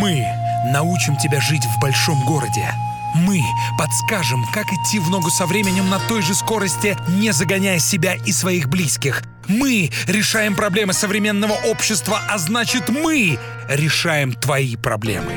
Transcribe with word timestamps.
Мы 0.00 0.24
научим 0.64 1.14
тебя 1.18 1.42
жить 1.42 1.66
в 1.66 1.78
большом 1.78 2.24
городе. 2.24 2.72
Мы 3.14 3.42
подскажем, 3.78 4.46
как 4.50 4.64
идти 4.72 4.98
в 4.98 5.10
ногу 5.10 5.28
со 5.28 5.44
временем 5.44 5.90
на 5.90 5.98
той 5.98 6.22
же 6.22 6.34
скорости, 6.34 6.96
не 7.06 7.32
загоняя 7.32 7.78
себя 7.78 8.14
и 8.14 8.32
своих 8.32 8.70
близких. 8.70 9.22
Мы 9.46 9.90
решаем 10.06 10.54
проблемы 10.54 10.94
современного 10.94 11.52
общества, 11.52 12.22
а 12.30 12.38
значит 12.38 12.88
мы 12.88 13.38
решаем 13.68 14.32
твои 14.32 14.74
проблемы. 14.76 15.34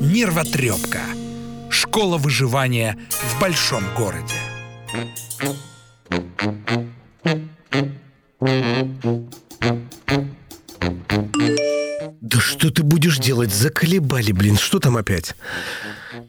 Нервотрепка. 0.00 1.00
Школа 1.68 2.16
выживания 2.16 2.96
в 3.10 3.38
большом 3.38 3.84
городе. 3.94 4.34
Да 12.26 12.40
что 12.40 12.70
ты 12.70 12.82
будешь 12.82 13.18
делать? 13.18 13.54
Заколебали, 13.54 14.32
блин. 14.32 14.56
Что 14.56 14.80
там 14.80 14.96
опять? 14.96 15.36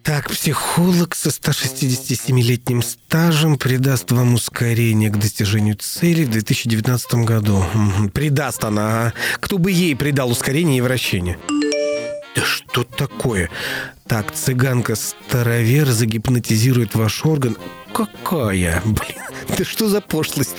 Так, 0.04 0.30
психолог 0.30 1.16
со 1.16 1.30
167-летним 1.30 2.84
стажем 2.84 3.58
придаст 3.58 4.12
вам 4.12 4.36
ускорение 4.36 5.10
к 5.10 5.18
достижению 5.18 5.76
цели 5.76 6.26
в 6.26 6.30
2019 6.30 7.16
году. 7.26 7.66
Придаст 8.14 8.64
она? 8.64 9.14
Кто 9.40 9.58
бы 9.58 9.72
ей 9.72 9.96
придал 9.96 10.30
ускорение 10.30 10.78
и 10.78 10.82
вращение? 10.82 11.40
Да 12.36 12.44
что 12.44 12.84
такое? 12.84 13.50
Так, 14.08 14.32
цыганка-старовер 14.36 15.90
загипнотизирует 15.90 16.94
ваш 16.94 17.26
орган. 17.26 17.58
Какая? 17.92 18.84
Блин, 18.86 19.24
да 19.58 19.66
что 19.66 19.90
за 19.90 20.02
пошлость 20.02 20.58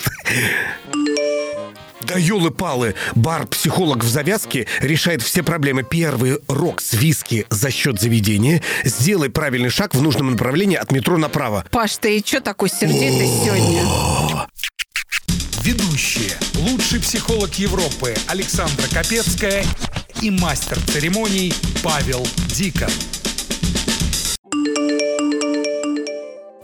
да 2.08 2.18
елы-палы, 2.18 2.94
бар-психолог 3.14 4.02
в 4.02 4.08
завязке 4.08 4.66
решает 4.80 5.22
все 5.22 5.42
проблемы. 5.42 5.82
Первый– 5.82 6.38
рок 6.48 6.80
с 6.80 6.94
виски 6.94 7.46
за 7.50 7.70
счет 7.70 8.00
заведения. 8.00 8.62
Сделай 8.84 9.28
правильный 9.28 9.68
шаг 9.68 9.94
в 9.94 10.02
нужном 10.02 10.30
направлении 10.30 10.76
от 10.76 10.90
метро 10.90 11.18
направо. 11.18 11.64
Паш, 11.70 11.98
ты 11.98 12.20
чё 12.20 12.40
такой 12.40 12.70
сердитый 12.70 13.26
сегодня? 13.26 14.46
Ведущие. 15.62 16.32
Лучший 16.54 17.00
психолог 17.00 17.54
Европы 17.54 18.14
Александра 18.26 18.86
Капецкая 18.92 19.64
и 20.22 20.30
мастер 20.30 20.78
церемоний 20.80 21.52
Павел 21.82 22.26
Дикон. 22.48 22.88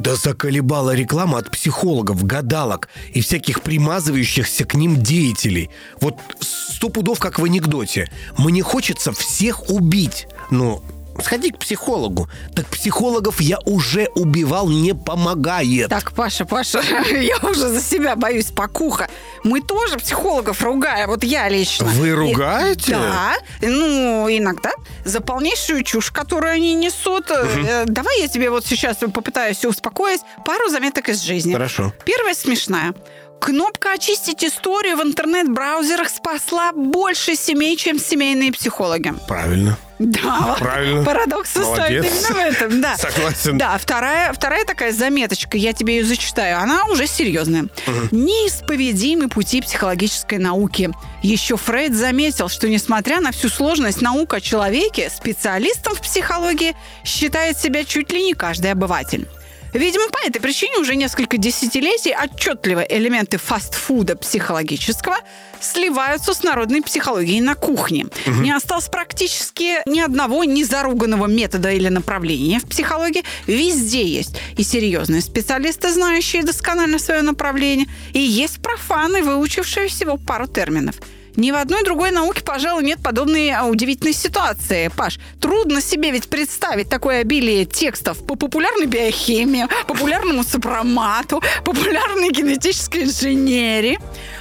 Да 0.05 0.17
заколебала 0.17 0.95
реклама 0.95 1.39
от 1.39 1.51
психологов, 1.51 2.25
гадалок 2.25 2.91
и 3.15 3.23
всяких 3.23 3.63
примазывающихся 3.63 4.67
к 4.67 4.75
ним 4.75 5.03
деятелей. 5.03 5.71
Вот 5.99 6.19
сто 6.41 6.91
пудов, 6.91 7.19
как 7.19 7.39
в 7.39 7.45
анекдоте. 7.45 8.11
Мне 8.37 8.63
хочется 8.63 9.13
всех 9.13 9.71
убить. 9.71 10.27
Ну, 10.51 10.83
сходи 11.23 11.51
к 11.51 11.59
психологу. 11.59 12.29
Так 12.55 12.67
психологов 12.67 13.41
я 13.41 13.59
уже 13.65 14.09
убивал, 14.15 14.69
не 14.69 14.95
помогает. 14.95 15.89
Так, 15.91 16.13
Паша, 16.13 16.45
Паша, 16.45 16.81
я 17.11 17.37
уже 17.49 17.69
за 17.69 17.81
себя 17.81 18.17
боюсь, 18.17 18.47
покуха. 18.51 19.09
Мы 19.43 19.61
тоже 19.61 19.97
психологов 19.99 20.63
ругаем, 20.63 21.09
вот 21.11 21.25
я 21.25 21.49
лично. 21.49 21.87
Вы 21.87 22.09
И- 22.09 22.13
ругаете? 22.13 22.93
Да, 22.93 23.35
ну, 23.61 24.27
иногда 24.29 24.71
за 25.05 25.21
полнейшую 25.21 25.83
чушь, 25.85 26.11
которую 26.11 26.53
они 26.53 26.75
несут. 26.75 27.31
Э, 27.31 27.85
Давай 27.87 28.21
я 28.23 28.29
тебе 28.29 28.51
вот 28.51 28.67
сейчас 28.67 28.97
попытаюсь 28.97 29.65
успокоить 29.65 30.21
пару 30.45 30.69
заметок 30.69 31.09
из 31.09 31.21
жизни. 31.23 31.53
Хорошо. 31.53 31.93
Первая 32.05 32.35
смешная. 32.35 32.95
Кнопка 33.41 33.93
«Очистить 33.93 34.43
историю» 34.43 34.97
в 34.97 35.03
интернет-браузерах 35.03 36.09
спасла 36.09 36.73
больше 36.73 37.37
семей, 37.37 37.77
чем 37.77 37.99
семейные 37.99 38.53
психологи. 38.53 39.13
Правильно. 39.29 39.77
Да, 39.99 40.57
Правильно. 40.59 41.05
Парадокс 41.05 41.51
состоит 41.53 42.03
Молодец. 42.03 42.31
именно 42.31 42.35
в 42.35 42.39
этом, 42.55 42.81
да. 42.81 42.97
Согласен. 42.97 43.59
Да, 43.59 43.79
вторая, 43.79 44.33
вторая 44.33 44.65
такая 44.65 44.93
заметочка, 44.93 45.57
я 45.57 45.73
тебе 45.73 45.99
ее 45.99 46.05
зачитаю, 46.05 46.59
она 46.59 46.87
уже 46.87 47.07
серьезная. 47.07 47.67
Неисповедимы 48.11 49.29
пути 49.29 49.61
психологической 49.61 50.39
науки. 50.39 50.91
Еще 51.23 51.57
Фрейд 51.57 51.95
заметил, 51.95 52.49
что 52.49 52.69
несмотря 52.69 53.21
на 53.21 53.31
всю 53.31 53.49
сложность 53.49 54.01
наук 54.01 54.35
о 54.35 54.41
человеке, 54.41 55.11
специалистом 55.15 55.95
в 55.95 56.01
психологии 56.01 56.75
считает 57.05 57.59
себя 57.59 57.85
чуть 57.85 58.11
ли 58.11 58.23
не 58.23 58.35
каждый 58.35 58.73
обыватель. 58.73 59.29
Видимо, 59.75 60.09
по 60.09 60.25
этой 60.25 60.41
причине 60.41 60.79
уже 60.79 60.95
несколько 60.95 61.37
десятилетий 61.37 62.15
отчетливо 62.15 62.81
элементы 62.81 63.39
фастфуда 63.39 64.17
психологического 64.17 65.17
сливаются 65.61 66.33
с 66.33 66.45
народной 66.45 66.81
психологией 66.81 67.41
на 67.41 67.57
кухне. 67.57 68.07
Не 68.27 68.53
осталось 68.53 68.89
практически 68.89 69.79
ни 69.89 69.99
одного 69.99 70.45
незаруганного 70.45 71.27
метода 71.27 71.73
или 71.73 71.89
направления 71.89 72.61
в 72.61 72.69
психологии. 72.69 73.25
Везде 73.49 74.05
есть 74.07 74.37
и 74.57 74.63
серьезные 74.63 75.21
специалисты, 75.21 75.93
знающие 75.93 76.45
досконально 76.45 77.01
свое 77.01 77.23
направление, 77.23 77.89
и 78.13 78.21
есть 78.21 78.63
профаны, 78.63 79.23
выучившие 79.23 79.89
всего 79.89 80.17
пару 80.17 80.47
терминов. 80.47 80.95
Ни 81.37 81.51
в 81.51 81.57
одной 81.57 81.83
другой 81.83 82.13
науке, 82.13 82.43
пожалуй, 82.43 82.85
нет 82.85 83.03
подобной 83.03 83.51
а, 83.51 83.65
удивительной 83.65 84.13
ситуации. 84.13 84.89
Паш, 84.97 85.19
трудно 85.41 85.81
себе 85.81 86.13
ведь 86.13 86.29
представить 86.29 86.89
такое 86.89 87.23
обилие 87.23 87.65
текстов 87.65 88.25
по 88.25 88.37
популярной 88.37 88.87
биохимии, 88.87 89.67
популярному 89.89 90.45
сопромату, 90.45 91.43
популярной 91.65 92.31
генетической 92.31 93.03
инженерии. 93.03 93.99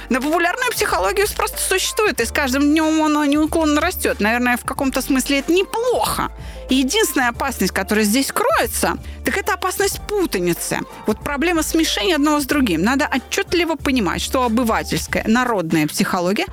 На 0.08 0.20
популярную 0.20 0.70
психологию 0.70 1.26
просто 1.36 1.58
существует, 1.58 2.20
и 2.20 2.26
с 2.26 2.30
каждым 2.30 2.62
днем 2.62 3.02
она 3.02 3.26
неуклонно 3.26 3.80
растет. 3.80 4.20
Наверное, 4.20 4.56
в 4.56 4.64
каком-то 4.64 5.02
смысле 5.02 5.40
это 5.40 5.52
неплохо. 5.52 6.30
Единственная 6.70 7.30
опасность, 7.30 7.72
которая 7.72 8.04
здесь 8.04 8.30
кроется, 8.30 8.98
так 9.24 9.36
это 9.36 9.54
опасность 9.54 10.00
путаницы. 10.06 10.78
Вот 11.06 11.24
проблема 11.24 11.62
смешения 11.62 12.14
одного 12.14 12.40
с 12.40 12.46
другим. 12.46 12.82
Надо 12.82 13.08
отчетливо 13.12 13.74
понимать, 13.74 14.22
что 14.22 14.44
обывательская, 14.44 15.24
народная 15.26 15.88
психология 15.88 16.46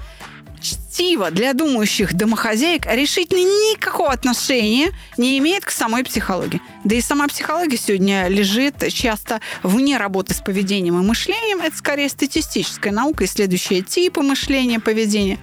чтиво 0.61 1.31
для 1.31 1.53
думающих 1.53 2.13
домохозяек 2.13 2.85
решительно 2.85 3.39
никакого 3.39 4.11
отношения 4.11 4.91
не 5.17 5.37
имеет 5.39 5.65
к 5.65 5.71
самой 5.71 6.03
психологии. 6.03 6.61
Да 6.83 6.95
и 6.95 7.01
сама 7.01 7.27
психология 7.27 7.77
сегодня 7.77 8.27
лежит 8.27 8.87
часто 8.93 9.41
вне 9.63 9.97
работы 9.97 10.33
с 10.33 10.37
поведением 10.37 10.99
и 10.99 11.03
мышлением. 11.03 11.61
Это 11.61 11.75
скорее 11.75 12.09
статистическая 12.09 12.91
наука, 12.91 13.25
исследующая 13.25 13.81
типы 13.81 14.21
мышления, 14.21 14.79
поведения. 14.79 15.39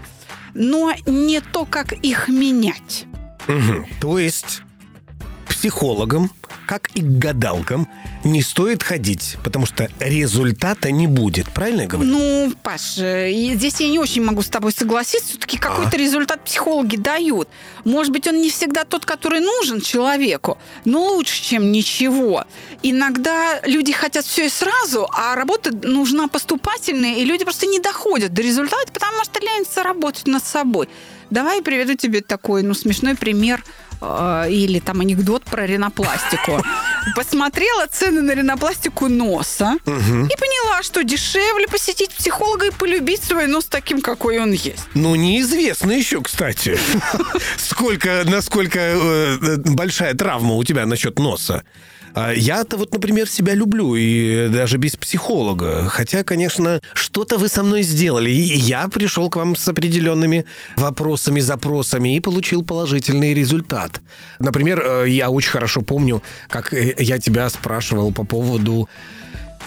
Но 0.54 0.92
не 1.06 1.40
то, 1.40 1.64
как 1.64 1.92
их 1.92 2.28
менять. 2.28 3.04
Мгм. 3.46 3.86
То 4.00 4.18
есть 4.18 4.62
психологам, 5.48 6.30
как 6.68 6.88
и 6.88 7.00
к 7.00 7.06
гадалкам, 7.06 7.88
не 8.24 8.42
стоит 8.42 8.82
ходить, 8.82 9.38
потому 9.42 9.64
что 9.64 9.88
результата 10.00 10.90
не 10.90 11.06
будет. 11.06 11.48
Правильно 11.48 11.82
я 11.82 11.88
говорю? 11.88 12.10
Ну, 12.10 12.52
Паш, 12.62 12.96
здесь 12.96 13.80
я 13.80 13.88
не 13.88 13.98
очень 13.98 14.22
могу 14.22 14.42
с 14.42 14.48
тобой 14.48 14.72
согласиться. 14.72 15.30
Все-таки 15.30 15.56
какой-то 15.56 15.96
результат 15.96 16.44
психологи 16.44 16.96
дают. 16.96 17.48
Может 17.84 18.12
быть, 18.12 18.26
он 18.26 18.42
не 18.42 18.50
всегда 18.50 18.84
тот, 18.84 19.06
который 19.06 19.40
нужен 19.40 19.80
человеку, 19.80 20.58
но 20.84 21.14
лучше, 21.14 21.42
чем 21.42 21.72
ничего. 21.72 22.44
Иногда 22.82 23.60
люди 23.64 23.92
хотят 23.92 24.26
все 24.26 24.44
и 24.46 24.50
сразу, 24.50 25.08
а 25.10 25.34
работа 25.36 25.74
нужна 25.74 26.28
поступательная, 26.28 27.14
и 27.14 27.24
люди 27.24 27.44
просто 27.44 27.64
не 27.64 27.80
доходят 27.80 28.34
до 28.34 28.42
результата, 28.42 28.92
потому 28.92 29.24
что 29.24 29.40
ленятся 29.40 29.82
работать 29.82 30.26
над 30.26 30.44
собой. 30.44 30.90
Давай 31.30 31.56
я 31.56 31.62
приведу 31.62 31.94
тебе 31.94 32.20
такой, 32.20 32.62
ну, 32.62 32.74
смешной 32.74 33.14
пример 33.14 33.64
или 34.00 34.81
там 34.81 35.00
анекдот 35.00 35.44
про 35.44 35.66
ринопластику. 35.66 36.62
Посмотрела 37.16 37.86
цены 37.86 38.22
на 38.22 38.32
ринопластику 38.32 39.09
носа 39.09 39.76
и 39.86 39.91
поняла, 40.36 40.82
что 40.82 41.03
дешевле 41.03 41.66
посетить 41.69 42.10
психолога 42.10 42.66
и 42.66 42.70
полюбить 42.70 43.22
свой 43.22 43.47
нос 43.47 43.66
таким, 43.66 44.00
какой 44.00 44.38
он 44.38 44.53
есть. 44.53 44.84
Ну, 44.94 45.14
неизвестно 45.16 45.92
еще, 45.92 46.22
кстати, 46.22 46.78
сколько, 47.56 48.22
насколько 48.24 48.78
э, 48.78 49.56
большая 49.56 50.15
травма 50.15 50.54
у 50.54 50.65
тебя 50.65 50.86
насчет 50.86 51.18
носа. 51.18 51.65
А 52.15 52.33
Я-то 52.33 52.77
вот, 52.77 52.93
например, 52.93 53.28
себя 53.28 53.55
люблю, 53.55 53.95
и 53.97 54.49
даже 54.49 54.78
без 54.78 54.97
психолога. 54.97 55.89
Хотя, 55.89 56.25
конечно, 56.25 56.81
что-то 56.95 57.39
вы 57.39 57.49
со 57.49 57.63
мной 57.63 57.83
сделали. 57.83 58.31
И 58.31 58.59
я 58.59 58.89
пришел 58.89 59.31
к 59.31 59.37
вам 59.37 59.57
с 59.57 59.69
определенными 59.69 60.45
вопросами, 60.77 61.41
запросами 61.41 62.16
и 62.16 62.21
получил 62.21 62.65
положительный 62.65 63.34
результат. 63.34 64.01
Например, 64.39 64.83
э, 64.84 65.09
я 65.09 65.31
очень 65.31 65.51
хорошо 65.51 65.83
помню, 65.83 66.22
как 66.49 66.72
э, 66.72 66.95
я 66.99 67.19
тебя 67.19 67.49
спрашивал 67.51 68.13
по 68.13 68.25
поводу 68.25 68.89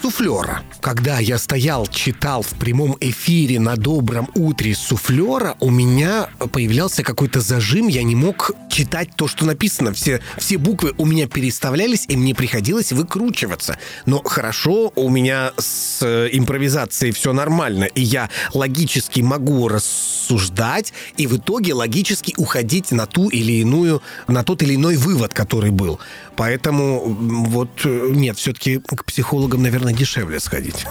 суфлера. 0.02 0.64
Когда 0.80 1.20
я 1.20 1.38
стоял, 1.38 1.86
читал 1.86 2.42
в 2.42 2.54
прямом 2.56 2.98
эфире 3.00 3.60
на 3.60 3.76
добром 3.76 4.30
утре 4.34 4.74
суфлера, 4.74 5.56
у 5.60 5.70
меня 5.70 6.30
появлялся 6.52 7.04
какой-то 7.04 7.40
зажим, 7.40 7.88
я 7.88 8.02
не 8.02 8.16
мог 8.16 8.52
читать 8.70 9.10
то, 9.16 9.28
что 9.28 9.46
написано. 9.46 9.94
Все, 9.94 10.22
все 10.38 10.58
буквы 10.58 10.94
у 10.98 11.06
меня 11.06 11.28
переставлялись, 11.28 12.06
и 12.08 12.18
мне 12.18 12.34
приходилось 12.34 12.92
выкручиваться. 12.92 13.78
Но 14.06 14.24
хорошо, 14.24 14.92
у 14.96 15.10
меня 15.10 15.52
с 15.58 16.00
э, 16.02 16.30
импровизацией 16.32 17.14
все 17.14 17.34
нормально, 17.34 17.84
и 17.84 18.02
я 18.02 18.30
логически 18.54 19.22
могу 19.22 19.68
рассуждать, 19.68 20.94
и 21.18 21.28
в 21.28 21.38
итоге 21.38 21.74
логически 21.74 22.34
уходить 22.38 22.92
на 22.92 23.06
ту 23.06 23.30
или 23.30 23.54
иную, 23.54 24.02
на 24.28 24.44
тот 24.44 24.64
или 24.64 24.76
иной 24.76 24.96
вывод, 24.96 25.34
который 25.34 25.72
был. 25.72 26.00
Поэтому 26.36 27.02
вот 27.04 27.70
э, 27.84 28.08
нет, 28.12 28.38
все-таки 28.38 28.80
к 28.80 29.06
психологам, 29.06 29.62
наверное, 29.62 29.91
дешевле 29.92 30.40
сходить. 30.40 30.86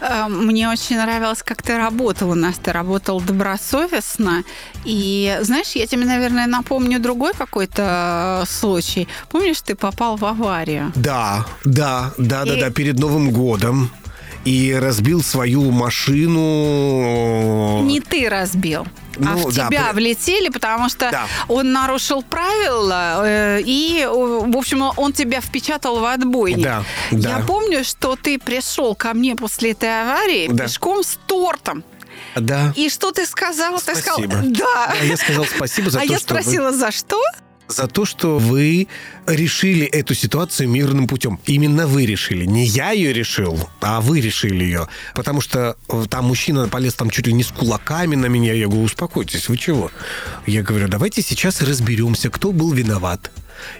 Э, 0.00 0.26
мне 0.28 0.68
очень 0.68 0.98
нравилось, 0.98 1.42
как 1.42 1.62
ты 1.62 1.78
работал 1.78 2.30
у 2.30 2.34
нас. 2.34 2.56
Ты 2.58 2.72
работал 2.72 3.20
добросовестно. 3.20 4.44
И, 4.84 5.38
знаешь, 5.40 5.72
я 5.72 5.86
тебе, 5.86 6.04
наверное, 6.04 6.46
напомню 6.46 7.00
другой 7.00 7.32
какой-то 7.32 8.42
э, 8.42 8.46
случай. 8.46 9.08
Помнишь, 9.30 9.62
ты 9.62 9.74
попал 9.74 10.16
в 10.16 10.24
аварию? 10.24 10.92
Да, 10.94 11.46
да, 11.64 12.12
да, 12.18 12.42
и... 12.42 12.48
да, 12.50 12.56
да, 12.56 12.70
перед 12.70 12.98
Новым 12.98 13.30
годом. 13.30 13.90
И 14.44 14.76
разбил 14.78 15.22
свою 15.22 15.70
машину. 15.72 16.42
Не 17.82 18.00
ты 18.00 18.28
разбил 18.28 18.86
ну, 19.16 19.32
а 19.32 19.36
в 19.36 19.54
да, 19.54 19.68
тебя 19.68 19.90
при... 19.92 19.96
влетели, 19.96 20.48
потому 20.48 20.88
что 20.88 21.10
да. 21.10 21.26
он 21.48 21.72
нарушил 21.72 22.22
правила, 22.22 23.22
э, 23.24 23.60
и, 23.64 24.06
в 24.06 24.56
общем, 24.56 24.90
он 24.96 25.12
тебя 25.12 25.40
впечатал 25.40 26.00
в 26.00 26.04
отбойник. 26.04 26.64
Да, 26.64 26.84
да. 27.10 27.38
Я 27.38 27.44
помню, 27.44 27.84
что 27.84 28.16
ты 28.16 28.38
пришел 28.38 28.94
ко 28.94 29.14
мне 29.14 29.36
после 29.36 29.72
этой 29.72 30.02
аварии 30.02 30.48
да. 30.50 30.64
пешком 30.64 31.02
с 31.02 31.18
тортом. 31.26 31.84
Да. 32.34 32.72
И 32.76 32.88
что 32.90 33.12
ты 33.12 33.26
сказал? 33.26 33.78
Спасибо. 33.78 33.94
Ты 33.94 34.02
сказал, 34.02 34.42
да. 34.42 34.42
да. 34.42 34.94
Я 35.02 35.16
сказал 35.16 35.44
спасибо 35.46 35.90
за 35.90 36.00
а 36.00 36.02
то, 36.02 36.12
я 36.12 36.18
спросила, 36.18 36.70
вы... 36.70 36.76
за 36.76 36.90
что? 36.92 37.20
За 37.68 37.88
то, 37.88 38.04
что 38.04 38.38
вы 38.38 38.88
решили 39.26 39.86
эту 39.86 40.14
ситуацию 40.14 40.68
мирным 40.68 41.06
путем. 41.06 41.40
Именно 41.46 41.86
вы 41.86 42.06
решили. 42.06 42.44
Не 42.44 42.64
я 42.64 42.90
ее 42.90 43.12
решил, 43.12 43.68
а 43.80 44.00
вы 44.00 44.20
решили 44.20 44.64
ее. 44.64 44.88
Потому 45.14 45.40
что 45.40 45.76
э, 45.88 46.04
там 46.08 46.26
мужчина 46.26 46.68
полез 46.68 46.94
там 46.94 47.10
чуть 47.10 47.26
ли 47.26 47.32
не 47.32 47.42
с 47.42 47.48
кулаками 47.48 48.14
на 48.14 48.26
меня. 48.26 48.52
Я 48.52 48.66
говорю, 48.66 48.84
успокойтесь, 48.84 49.48
вы 49.48 49.56
чего? 49.56 49.90
Я 50.46 50.62
говорю, 50.62 50.88
давайте 50.88 51.22
сейчас 51.22 51.60
разберемся, 51.62 52.30
кто 52.30 52.52
был 52.52 52.72
виноват. 52.72 53.30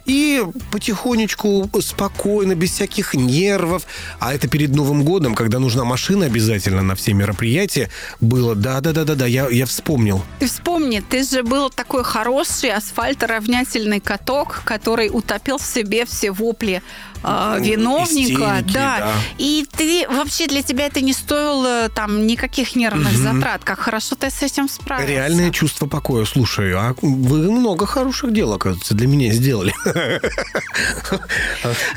И 0.05 0.43
потихонечку, 0.71 1.71
спокойно, 1.81 2.55
без 2.55 2.73
всяких 2.73 3.15
нервов. 3.15 3.87
А 4.19 4.35
это 4.35 4.49
перед 4.49 4.75
Новым 4.75 5.05
годом, 5.05 5.35
когда 5.35 5.59
нужна 5.59 5.85
машина 5.85 6.27
обязательно 6.27 6.83
на 6.83 6.95
все 6.95 7.13
мероприятия, 7.13 7.91
было. 8.21 8.55
Да-да-да-да-да, 8.55 9.27
я, 9.27 9.49
я 9.49 9.67
вспомнил. 9.67 10.23
Ты 10.39 10.47
вспомни, 10.47 11.01
ты 11.01 11.23
же 11.23 11.43
был 11.43 11.71
такой 11.71 12.05
хороший 12.05 12.71
асфальторовнятельный 12.71 14.01
каток, 14.01 14.63
который 14.65 15.11
утопил 15.13 15.59
в 15.59 15.67
себе 15.67 16.05
все 16.07 16.31
вопли 16.31 16.83
э, 17.23 17.57
виновника. 17.61 18.61
Истерики, 18.61 18.73
да. 18.73 18.99
да. 18.99 19.13
И 19.39 19.67
ты 19.77 20.07
вообще 20.09 20.47
для 20.47 20.63
тебя 20.63 20.87
это 20.87 21.01
не 21.01 21.13
стоило 21.13 21.89
там 21.89 22.27
никаких 22.27 22.77
нервных 22.77 23.13
угу. 23.15 23.23
затрат. 23.23 23.65
Как 23.65 23.81
хорошо 23.81 24.17
ты 24.17 24.31
с 24.31 24.43
этим 24.43 24.69
справился. 24.69 25.13
Реальное 25.13 25.51
чувство 25.51 25.87
покоя. 25.87 26.25
Слушай, 26.25 26.73
а 26.75 26.95
вы 27.01 27.51
много 27.51 27.87
хороших 27.87 28.33
дел, 28.33 28.53
оказывается, 28.53 28.95
для 28.95 29.07
меня 29.07 29.33
сделали. 29.33 29.75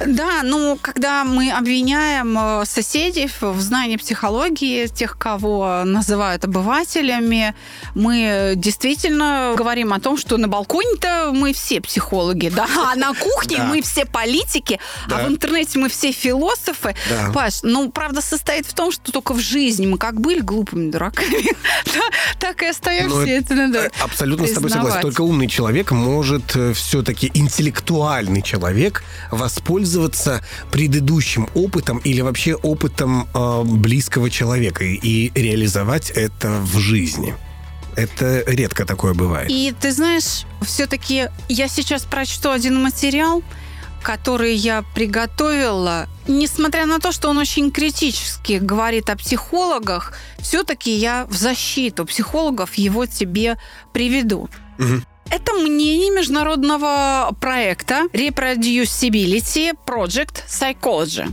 Да, 0.06 0.42
ну, 0.44 0.78
когда 0.82 1.24
мы 1.24 1.52
обвиняем 1.52 2.38
э, 2.38 2.66
соседей 2.66 3.30
в 3.42 3.60
знании 3.60 3.98
психологии, 3.98 4.88
тех, 4.88 5.18
кого 5.18 5.84
называют 5.86 6.46
обывателями, 6.46 7.54
мы 7.96 8.54
действительно 8.56 9.54
говорим 9.56 9.94
о 9.94 10.00
том, 10.00 10.18
что 10.18 10.38
на 10.38 10.48
балконе-то 10.48 11.32
мы 11.34 11.54
все 11.54 11.82
психологи, 11.82 12.50
да, 12.50 12.68
а 12.92 12.96
на 12.96 13.14
кухне 13.14 13.64
мы 13.64 13.82
все 13.82 14.06
политики, 14.06 14.80
да. 15.10 15.18
а 15.18 15.28
в 15.28 15.30
интернете 15.30 15.80
мы 15.80 15.90
все 15.90 16.12
философы. 16.12 16.96
Да. 17.10 17.32
Паш, 17.34 17.60
ну, 17.64 17.90
правда 17.92 18.22
состоит 18.22 18.66
в 18.66 18.74
том, 18.74 18.92
что 18.92 19.12
только 19.12 19.34
в 19.34 19.40
жизни 19.40 19.86
мы 19.86 19.98
как 19.98 20.20
были 20.20 20.40
глупыми 20.40 20.92
дураками, 20.92 21.46
так 22.40 22.62
и 22.64 22.68
остаемся. 22.68 23.16
Ну, 23.16 23.26
это 23.26 23.56
надо 23.56 23.92
Абсолютно 24.00 24.48
с 24.48 24.52
тобой 24.52 24.70
согласен. 24.70 25.02
Только 25.02 25.22
умный 25.22 25.48
человек 25.48 25.92
может 25.92 26.56
э, 26.56 26.74
все-таки 26.74 27.32
интеллектуальный 27.34 28.42
человек 28.42 29.04
воспользоваться 29.32 30.44
предыдущим 30.72 31.50
опытом 31.54 32.00
или 32.00 32.22
вообще 32.22 32.56
опытом 32.56 33.28
э, 33.34 33.64
близкого 33.64 34.30
человека 34.30 34.84
и, 34.84 34.96
и 34.96 35.32
реализовать 35.36 36.12
это 36.12 36.50
в 36.62 36.78
жизни. 36.80 37.36
Это 37.96 38.44
редко 38.48 38.86
такое 38.86 39.14
бывает. 39.14 39.50
И 39.50 39.74
ты 39.80 39.92
знаешь, 39.92 40.46
все-таки 40.62 41.28
я 41.50 41.68
сейчас 41.68 42.04
прочту 42.04 42.50
один 42.50 42.82
материал, 42.82 43.44
который 44.02 44.56
я 44.56 44.84
приготовила, 44.96 46.08
несмотря 46.28 46.86
на 46.86 47.00
то, 47.00 47.12
что 47.12 47.30
он 47.30 47.38
очень 47.38 47.72
критически 47.72 48.54
говорит 48.54 49.10
о 49.10 49.16
психологах, 49.16 50.14
все-таки 50.40 50.92
я 50.92 51.26
в 51.30 51.36
защиту 51.36 52.06
психологов 52.06 52.76
его 52.76 53.06
тебе 53.06 53.58
приведу. 53.94 54.50
Угу. 54.80 55.02
Это 55.32 55.54
мнение 55.54 56.10
международного 56.10 57.36
проекта 57.40 58.08
Reproducibility 58.14 59.74
Project 59.86 60.44
Psychology 60.48 61.32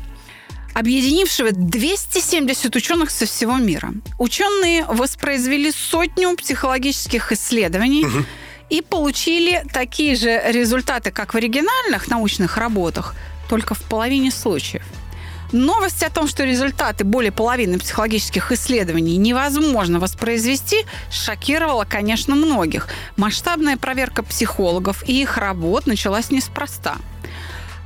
объединившего 0.74 1.52
270 1.52 2.76
ученых 2.76 3.10
со 3.10 3.24
всего 3.24 3.56
мира. 3.56 3.94
Ученые 4.18 4.84
воспроизвели 4.84 5.72
сотню 5.72 6.36
психологических 6.36 7.32
исследований, 7.32 8.04
угу 8.04 8.26
и 8.70 8.82
получили 8.82 9.64
такие 9.72 10.16
же 10.16 10.40
результаты, 10.46 11.10
как 11.10 11.34
в 11.34 11.36
оригинальных 11.36 12.08
научных 12.08 12.56
работах, 12.56 13.14
только 13.48 13.74
в 13.74 13.82
половине 13.82 14.30
случаев. 14.30 14.82
Новость 15.52 16.02
о 16.02 16.10
том, 16.10 16.26
что 16.26 16.44
результаты 16.44 17.04
более 17.04 17.30
половины 17.30 17.78
психологических 17.78 18.50
исследований 18.50 19.16
невозможно 19.16 20.00
воспроизвести, 20.00 20.84
шокировала, 21.10 21.84
конечно, 21.84 22.34
многих. 22.34 22.88
Масштабная 23.16 23.76
проверка 23.76 24.24
психологов 24.24 25.08
и 25.08 25.22
их 25.22 25.38
работ 25.38 25.86
началась 25.86 26.30
неспроста– 26.30 26.96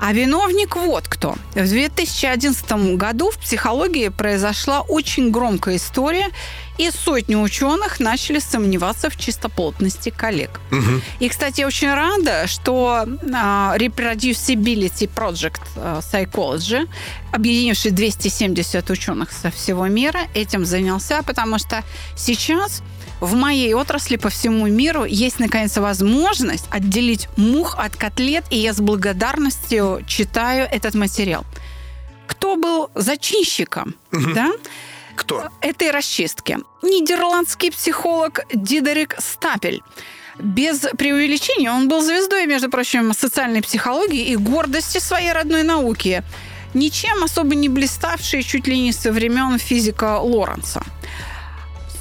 а 0.00 0.12
виновник 0.12 0.76
вот 0.76 1.06
кто. 1.08 1.36
В 1.54 1.68
2011 1.68 2.96
году 2.96 3.30
в 3.30 3.38
психологии 3.38 4.08
произошла 4.08 4.80
очень 4.80 5.30
громкая 5.30 5.76
история, 5.76 6.30
и 6.78 6.90
сотни 6.90 7.34
ученых 7.34 8.00
начали 8.00 8.38
сомневаться 8.38 9.10
в 9.10 9.16
чистоплотности 9.18 10.08
коллег. 10.08 10.60
Угу. 10.70 11.02
И, 11.18 11.28
кстати, 11.28 11.60
я 11.60 11.66
очень 11.66 11.92
рада, 11.92 12.46
что 12.46 13.04
uh, 13.04 13.76
Reproducibility 13.76 15.10
Project 15.14 15.60
uh, 15.76 16.00
Psychology, 16.00 16.88
объединивший 17.32 17.90
270 17.90 18.88
ученых 18.88 19.30
со 19.30 19.50
всего 19.50 19.86
мира, 19.88 20.20
этим 20.34 20.64
занялся, 20.64 21.22
потому 21.22 21.58
что 21.58 21.84
сейчас 22.16 22.82
в 23.20 23.34
моей 23.34 23.74
отрасли 23.74 24.16
по 24.16 24.30
всему 24.30 24.66
миру 24.66 25.04
есть, 25.04 25.38
наконец, 25.38 25.76
возможность 25.76 26.66
отделить 26.70 27.28
мух 27.36 27.76
от 27.78 27.96
котлет, 27.96 28.44
и 28.50 28.58
я 28.58 28.72
с 28.72 28.80
благодарностью 28.80 30.02
читаю 30.06 30.68
этот 30.70 30.94
материал. 30.94 31.44
Кто 32.26 32.56
был 32.56 32.90
зачинщиком? 32.94 33.94
Угу. 34.12 34.32
Да? 34.34 34.52
Кто? 35.16 35.48
Этой 35.60 35.90
расчистки. 35.90 36.58
Нидерландский 36.82 37.70
психолог 37.70 38.40
Дидерик 38.54 39.16
Стапель. 39.18 39.82
Без 40.38 40.78
преувеличения 40.96 41.70
он 41.70 41.88
был 41.88 42.00
звездой, 42.00 42.46
между 42.46 42.70
прочим, 42.70 43.12
социальной 43.12 43.60
психологии 43.60 44.28
и 44.28 44.36
гордости 44.36 44.98
своей 44.98 45.32
родной 45.32 45.62
науки, 45.62 46.22
ничем 46.72 47.22
особо 47.22 47.54
не 47.54 47.68
блиставшей 47.68 48.42
чуть 48.42 48.66
ли 48.66 48.78
не 48.78 48.92
со 48.92 49.12
времен 49.12 49.58
физика 49.58 50.18
Лоренца. 50.18 50.82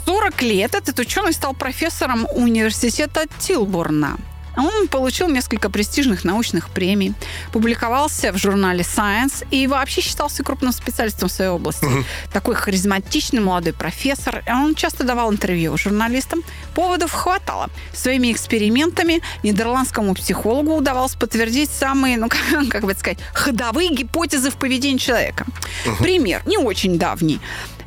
40 0.09 0.41
лет 0.41 0.73
этот 0.73 0.97
ученый 0.97 1.33
стал 1.33 1.53
профессором 1.53 2.25
университета 2.33 3.27
Тилбурна. 3.37 4.17
Он 4.57 4.87
получил 4.87 5.29
несколько 5.29 5.69
престижных 5.69 6.23
научных 6.23 6.69
премий, 6.69 7.13
публиковался 7.51 8.31
в 8.31 8.37
журнале 8.37 8.81
Science 8.81 9.45
и 9.51 9.67
вообще 9.67 10.01
считался 10.01 10.43
крупным 10.43 10.71
специалистом 10.71 11.29
в 11.29 11.31
своей 11.31 11.51
области. 11.51 11.85
Угу. 11.85 12.03
Такой 12.33 12.55
харизматичный 12.55 13.41
молодой 13.41 13.73
профессор. 13.73 14.43
Он 14.47 14.75
часто 14.75 15.03
давал 15.03 15.31
интервью 15.31 15.77
журналистам. 15.77 16.43
Поводов 16.75 17.11
хватало. 17.11 17.69
Своими 17.93 18.31
экспериментами 18.31 19.21
нидерландскому 19.43 20.13
психологу 20.15 20.75
удавалось 20.75 21.15
подтвердить 21.15 21.69
самые, 21.69 22.17
ну, 22.17 22.29
как, 22.29 22.41
как 22.69 22.83
бы 22.83 22.93
сказать, 22.93 23.19
ходовые 23.33 23.89
гипотезы 23.89 24.49
в 24.51 24.55
поведении 24.55 24.97
человека. 24.97 25.45
Угу. 25.85 26.03
Пример, 26.03 26.41
не 26.45 26.57
очень 26.57 26.97
давний. 26.97 27.39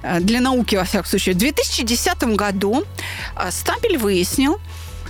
Э, 0.03 0.21
для 0.21 0.41
науки, 0.41 0.77
во 0.77 0.85
всяком 0.85 1.07
случае. 1.07 1.35
В 1.35 1.39
2010 1.39 2.25
году 2.37 2.85
э, 3.37 3.51
Стапель 3.51 3.99
выяснил, 3.99 4.61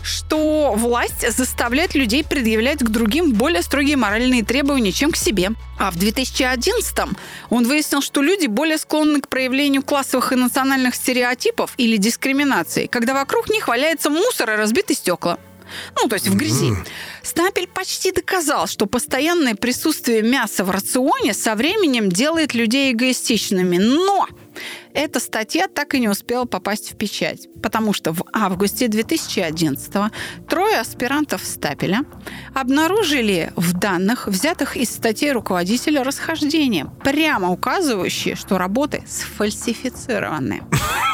что 0.02 0.72
власть 0.72 1.28
заставляет 1.36 1.94
людей 1.94 2.24
предъявлять 2.24 2.80
к 2.80 2.88
другим 2.88 3.32
более 3.32 3.62
строгие 3.62 3.96
моральные 3.96 4.44
требования, 4.44 4.92
чем 4.92 5.12
к 5.12 5.16
себе. 5.16 5.50
А 5.78 5.90
в 5.90 5.96
2011-м 5.96 7.16
он 7.50 7.66
выяснил, 7.66 8.02
что 8.02 8.22
люди 8.22 8.46
более 8.46 8.78
склонны 8.78 9.20
к 9.20 9.28
проявлению 9.28 9.82
классовых 9.82 10.32
и 10.32 10.36
национальных 10.36 10.94
стереотипов 10.94 11.74
или 11.76 11.96
дискриминации, 11.96 12.86
когда 12.86 13.14
вокруг 13.14 13.50
них 13.50 13.68
валяется 13.68 14.10
мусор 14.10 14.50
и 14.50 14.56
разбитые 14.56 14.96
стекла. 14.96 15.38
Ну, 15.96 16.08
то 16.08 16.14
есть 16.14 16.28
в 16.28 16.36
грязи. 16.36 16.72
Стапель 17.22 17.66
почти 17.66 18.12
доказал, 18.12 18.66
что 18.66 18.86
постоянное 18.86 19.54
присутствие 19.54 20.22
мяса 20.22 20.64
в 20.64 20.70
рационе 20.70 21.34
со 21.34 21.54
временем 21.54 22.10
делает 22.10 22.54
людей 22.54 22.92
эгоистичными. 22.92 23.78
Но 23.78 24.26
эта 24.94 25.20
статья 25.20 25.68
так 25.68 25.94
и 25.94 26.00
не 26.00 26.08
успела 26.08 26.44
попасть 26.44 26.92
в 26.92 26.96
печать, 26.96 27.48
потому 27.62 27.92
что 27.92 28.12
в 28.12 28.24
августе 28.32 28.88
2011 28.88 30.12
трое 30.48 30.78
аспирантов 30.78 31.44
Стапеля 31.44 32.04
обнаружили 32.54 33.52
в 33.56 33.72
данных, 33.72 34.26
взятых 34.26 34.76
из 34.76 34.90
статей 34.90 35.32
руководителя, 35.32 36.04
расхождения, 36.04 36.86
прямо 37.02 37.50
указывающие, 37.50 38.34
что 38.34 38.58
работы 38.58 39.04
сфальсифицированы. 39.06 40.62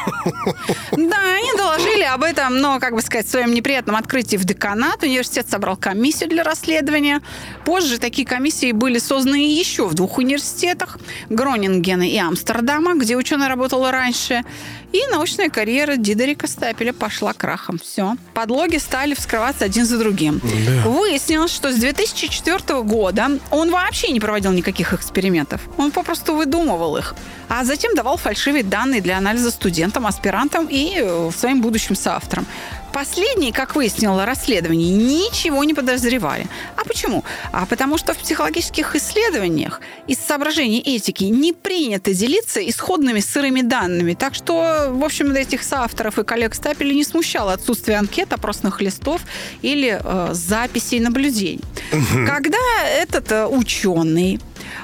Да, 0.92 1.16
они 1.34 1.52
доложили 1.56 2.02
об 2.02 2.22
этом, 2.22 2.58
но, 2.58 2.80
как 2.80 2.94
бы 2.94 3.02
сказать, 3.02 3.26
в 3.26 3.30
своем 3.30 3.52
неприятном 3.52 3.96
открытии 3.96 4.36
в 4.36 4.44
деканат. 4.44 5.02
Университет 5.02 5.48
собрал 5.48 5.76
комиссию 5.76 6.28
для 6.28 6.42
расследования. 6.42 7.20
Позже 7.64 7.98
такие 7.98 8.26
комиссии 8.26 8.72
были 8.72 8.98
созданы 8.98 9.36
еще 9.36 9.86
в 9.86 9.94
двух 9.94 10.18
университетах– 10.18 10.98
Гронингена 11.30 12.08
и 12.08 12.16
Амстердама, 12.18 12.94
где 12.94 13.16
ученый 13.16 13.48
работал 13.48 13.90
раньше. 13.90 14.44
И 14.92 15.06
научная 15.10 15.50
карьера 15.50 15.96
Дидерика 15.96 16.46
Стапеля 16.46 16.92
пошла 16.92 17.34
крахом. 17.34 17.78
Все. 17.78 18.16
Подлоги 18.32 18.78
стали 18.78 19.14
вскрываться 19.14 19.66
один 19.66 19.84
за 19.84 19.98
другим. 19.98 20.40
Да. 20.42 20.88
Выяснилось, 20.88 21.52
что 21.52 21.72
с 21.72 21.76
2004 21.76 22.82
года 22.82 23.38
он 23.50 23.70
вообще 23.70 24.08
не 24.12 24.20
проводил 24.20 24.52
никаких 24.52 24.94
экспериментов. 24.94 25.60
Он 25.76 25.90
попросту 25.90 26.34
выдумывал 26.34 26.96
их. 26.96 27.14
А 27.48 27.64
затем 27.64 27.94
давал 27.94 28.16
фальшивые 28.16 28.62
данные 28.62 29.00
для 29.00 29.18
анализа 29.18 29.50
студентам, 29.50 30.06
аспирантам 30.06 30.66
и 30.70 30.94
э, 30.96 31.30
своим 31.36 31.60
будущим 31.60 31.94
соавторам. 31.94 32.46
Последние, 32.92 33.52
как 33.52 33.76
выяснило 33.76 34.24
расследование, 34.24 34.90
ничего 34.90 35.64
не 35.64 35.74
подозревали. 35.74 36.46
А 36.76 36.84
почему? 36.84 37.24
А 37.52 37.66
потому 37.66 37.98
что 37.98 38.14
в 38.14 38.18
психологических 38.18 38.96
исследованиях 38.96 39.80
из 40.06 40.18
соображений 40.18 40.80
этики 40.80 41.24
не 41.24 41.52
принято 41.52 42.14
делиться 42.14 42.66
исходными 42.68 43.20
сырыми 43.20 43.62
данными. 43.62 44.14
Так 44.14 44.34
что, 44.34 44.88
в 44.90 45.04
общем, 45.04 45.32
этих 45.32 45.62
соавторов 45.62 46.18
и 46.18 46.24
коллег 46.24 46.54
Стапеля 46.54 46.92
не 46.92 47.04
смущало 47.04 47.52
отсутствие 47.52 47.98
анкет, 47.98 48.32
опросных 48.32 48.80
листов 48.80 49.22
или 49.62 50.00
э, 50.02 50.28
записей 50.32 51.00
наблюдений. 51.00 51.64
Угу. 51.92 52.26
Когда 52.26 52.58
этот 53.00 53.30
э, 53.32 53.46
ученый 53.46 54.40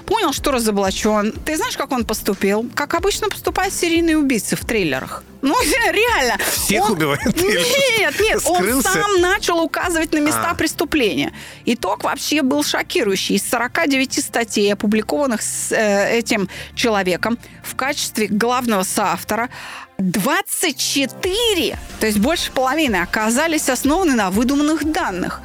понял, 0.06 0.32
что 0.32 0.50
разоблачен. 0.52 1.32
Ты 1.44 1.56
знаешь, 1.56 1.76
как 1.76 1.92
он 1.92 2.04
поступил? 2.04 2.68
Как 2.74 2.94
обычно 2.94 3.28
поступают 3.28 3.74
серийные 3.74 4.18
убийцы 4.18 4.56
в 4.56 4.64
трейлерах. 4.64 5.22
Ну, 5.42 5.54
реально. 5.92 6.38
Всех 6.38 6.84
он... 6.86 6.92
убивает? 6.92 7.24
Нет, 7.26 8.14
нет, 8.18 8.40
он 8.44 8.82
сам 8.82 9.20
начал 9.20 9.60
указывать 9.60 10.12
на 10.12 10.18
места 10.18 10.50
а. 10.50 10.54
преступления. 10.54 11.32
Итог 11.66 12.04
вообще 12.04 12.42
был 12.42 12.62
шокирующий. 12.64 13.36
Из 13.36 13.48
49 13.48 14.24
статей, 14.24 14.72
опубликованных 14.72 15.42
с 15.42 15.70
э, 15.72 16.18
этим 16.18 16.48
человеком 16.74 17.38
в 17.62 17.76
качестве 17.76 18.26
главного 18.26 18.84
соавтора, 18.84 19.50
24, 19.98 21.78
то 22.00 22.06
есть 22.06 22.18
больше 22.18 22.50
половины, 22.50 22.96
оказались 22.96 23.68
основаны 23.68 24.14
на 24.14 24.30
выдуманных 24.30 24.90
данных 24.90 25.40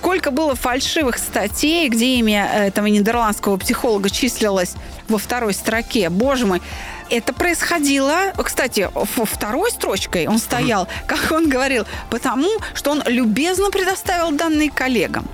сколько 0.00 0.30
было 0.30 0.54
фальшивых 0.54 1.18
статей, 1.18 1.86
где 1.90 2.06
имя 2.14 2.50
этого 2.54 2.86
нидерландского 2.86 3.58
психолога 3.58 4.08
числилось 4.08 4.72
во 5.10 5.18
второй 5.18 5.52
строке. 5.52 6.08
Боже 6.08 6.46
мой, 6.46 6.62
это 7.10 7.34
происходило, 7.34 8.32
кстати, 8.42 8.88
второй 9.04 9.70
строчкой 9.70 10.26
он 10.26 10.38
стоял, 10.38 10.88
как 11.06 11.30
он 11.30 11.50
говорил, 11.50 11.84
потому 12.08 12.48
что 12.72 12.92
он 12.92 13.02
любезно 13.06 13.70
предоставил 13.70 14.30
данные 14.30 14.70
коллегам. 14.70 15.28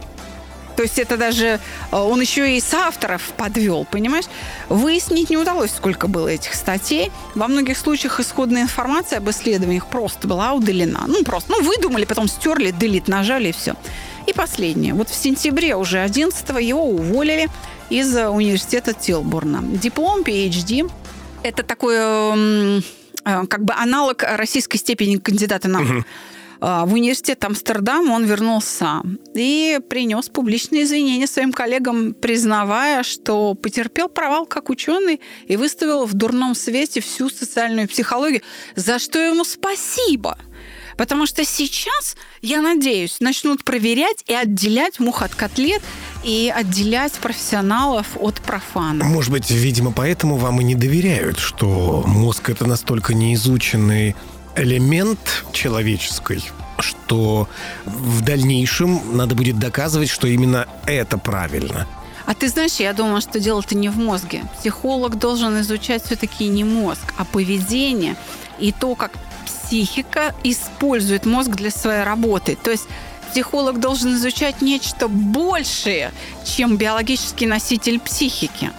То 0.77 0.83
есть 0.83 0.99
это 0.99 1.17
даже 1.17 1.47
э, 1.47 1.59
он 1.97 2.21
еще 2.21 2.57
и 2.57 2.61
с 2.61 2.75
авторов 2.75 3.23
подвел, 3.37 3.87
понимаешь? 3.91 4.27
Выяснить 4.69 5.31
не 5.31 5.39
удалось, 5.39 5.71
сколько 5.71 6.07
было 6.07 6.29
этих 6.29 6.55
статей. 6.55 7.11
Во 7.35 7.49
многих 7.49 7.79
случаях 7.79 8.21
исходная 8.21 8.63
информация 8.63 9.19
об 9.19 9.31
исследованиях 9.31 9.87
просто 9.87 10.29
была 10.29 10.53
удалена. 10.53 11.05
Ну, 11.07 11.25
просто, 11.25 11.53
ну, 11.53 11.63
выдумали, 11.63 12.05
потом 12.05 12.29
стерли, 12.29 12.73
делит 12.73 13.09
нажали 13.09 13.49
и 13.49 13.53
все. 13.53 13.75
И 14.27 14.33
последнее. 14.33 14.95
Вот 14.95 15.09
в 15.09 15.15
сентябре 15.15 15.77
уже 15.77 16.01
11 16.01 16.49
его 16.61 16.85
уволили 16.85 17.49
из 17.91 18.17
университета 18.17 18.93
Тилбурна. 18.93 19.63
Диплом 19.63 20.23
PhD– 20.23 20.91
это 21.45 21.63
такой 21.63 21.95
э, 21.97 22.81
как 23.25 23.65
бы 23.65 23.73
аналог 23.75 24.25
российской 24.25 24.79
степени 24.79 25.17
кандидата 25.17 25.69
наук. 25.69 25.89
Угу. 25.89 26.05
В 26.59 26.95
университет 26.95 27.45
Амстердам 27.45 28.11
он 28.11 28.25
вернулся 28.25 29.03
и 29.35 29.79
принес 29.91 30.31
публичные 30.31 30.85
извинения 30.85 31.27
своим 31.27 31.53
коллегам, 31.53 32.15
признавая, 32.15 33.03
что 33.03 33.55
потерпел 33.55 34.09
провал 34.09 34.47
как 34.47 34.71
ученый 34.71 35.21
и 35.47 35.57
выставил 35.57 36.07
в 36.07 36.15
дурном 36.15 36.55
свете 36.55 37.03
всю 37.03 37.29
социальную 37.29 37.89
психологию, 37.89 38.41
за 38.75 38.99
что 38.99 39.19
ему 39.19 39.45
спасибо– 39.45 40.39
Потому 40.97 41.27
что 41.27 41.45
сейчас, 41.45 42.17
я 42.43 42.61
надеюсь, 42.63 43.21
начнут 43.21 43.65
проверять 43.65 44.25
и 44.27 44.35
отделять 44.35 44.99
мух 44.99 45.23
от 45.23 45.35
котлет 45.35 45.83
и 46.25 46.53
отделять 46.55 47.13
профессионалов 47.13 48.07
от 48.17 48.41
профанов. 48.41 49.07
Может 49.07 49.31
быть, 49.31 49.51
видимо, 49.51 49.93
поэтому 49.93 50.37
вам 50.37 50.61
и 50.61 50.65
не 50.65 50.75
доверяют, 50.75 51.39
что 51.39 52.03
мозг 52.07 52.49
это 52.51 52.67
настолько 52.67 53.15
неизученный 53.15 54.17
элемент 54.57 55.45
человеческий, 55.53 56.43
что 56.79 57.49
в 57.85 58.23
дальнейшем 58.23 59.17
надо 59.17 59.35
будет 59.35 59.59
доказывать, 59.59 60.09
что 60.09 60.27
именно 60.27 60.67
это 60.87 61.19
правильно. 61.19 61.87
А 62.25 62.35
ты 62.35 62.49
знаешь, 62.49 62.77
я 62.81 62.93
думаю, 62.93 63.21
что 63.21 63.39
дело-то 63.39 63.77
не 63.77 63.89
в 63.89 63.99
мозге. 63.99 64.43
Психолог 64.59 65.17
должен 65.17 65.61
изучать 65.61 66.05
все-таки 66.05 66.49
не 66.49 66.65
мозг, 66.65 67.15
а 67.17 67.25
поведение 67.25 68.17
и 68.59 68.73
то, 68.73 68.97
как 68.97 69.13
психика 69.67 70.35
использует 70.45 71.27
мозг 71.27 71.51
для 71.51 71.71
своей 71.71 72.05
работы. 72.05 72.57
То 72.63 72.71
есть 72.71 72.87
психолог 73.31 73.81
должен 73.81 74.15
изучать 74.15 74.63
нечто 74.63 75.09
большее, 75.09 76.13
чем 76.45 76.77
биологический 76.77 77.47
носитель 77.47 77.99
психики. 77.99 78.71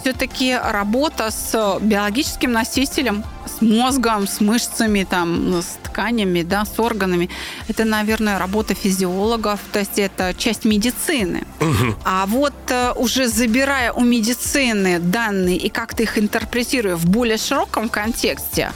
Все-таки 0.00 0.56
работа 0.56 1.30
с 1.30 1.78
биологическим 1.80 2.50
носителем, 2.50 3.24
с 3.46 3.62
мозгом, 3.62 4.26
с 4.26 4.40
мышцами, 4.40 5.06
там, 5.08 5.62
с 5.62 5.78
тканями, 5.84 6.42
да, 6.42 6.64
с 6.64 6.80
органами, 6.80 7.30
это, 7.68 7.84
наверное, 7.84 8.38
работа 8.38 8.74
физиологов, 8.74 9.60
то 9.72 9.78
есть 9.78 9.98
это 9.98 10.34
часть 10.36 10.64
медицины. 10.64 11.44
Угу. 11.60 11.94
А 12.04 12.26
вот 12.26 12.54
э, 12.68 12.92
уже 12.96 13.28
забирая 13.28 13.92
у 13.92 14.00
медицины 14.00 14.98
данные 14.98 15.56
и 15.56 15.68
как-то 15.68 16.02
их 16.02 16.18
интерпретируя 16.18 16.96
в 16.96 17.06
более 17.06 17.36
широком 17.36 17.88
контексте, 17.88 18.72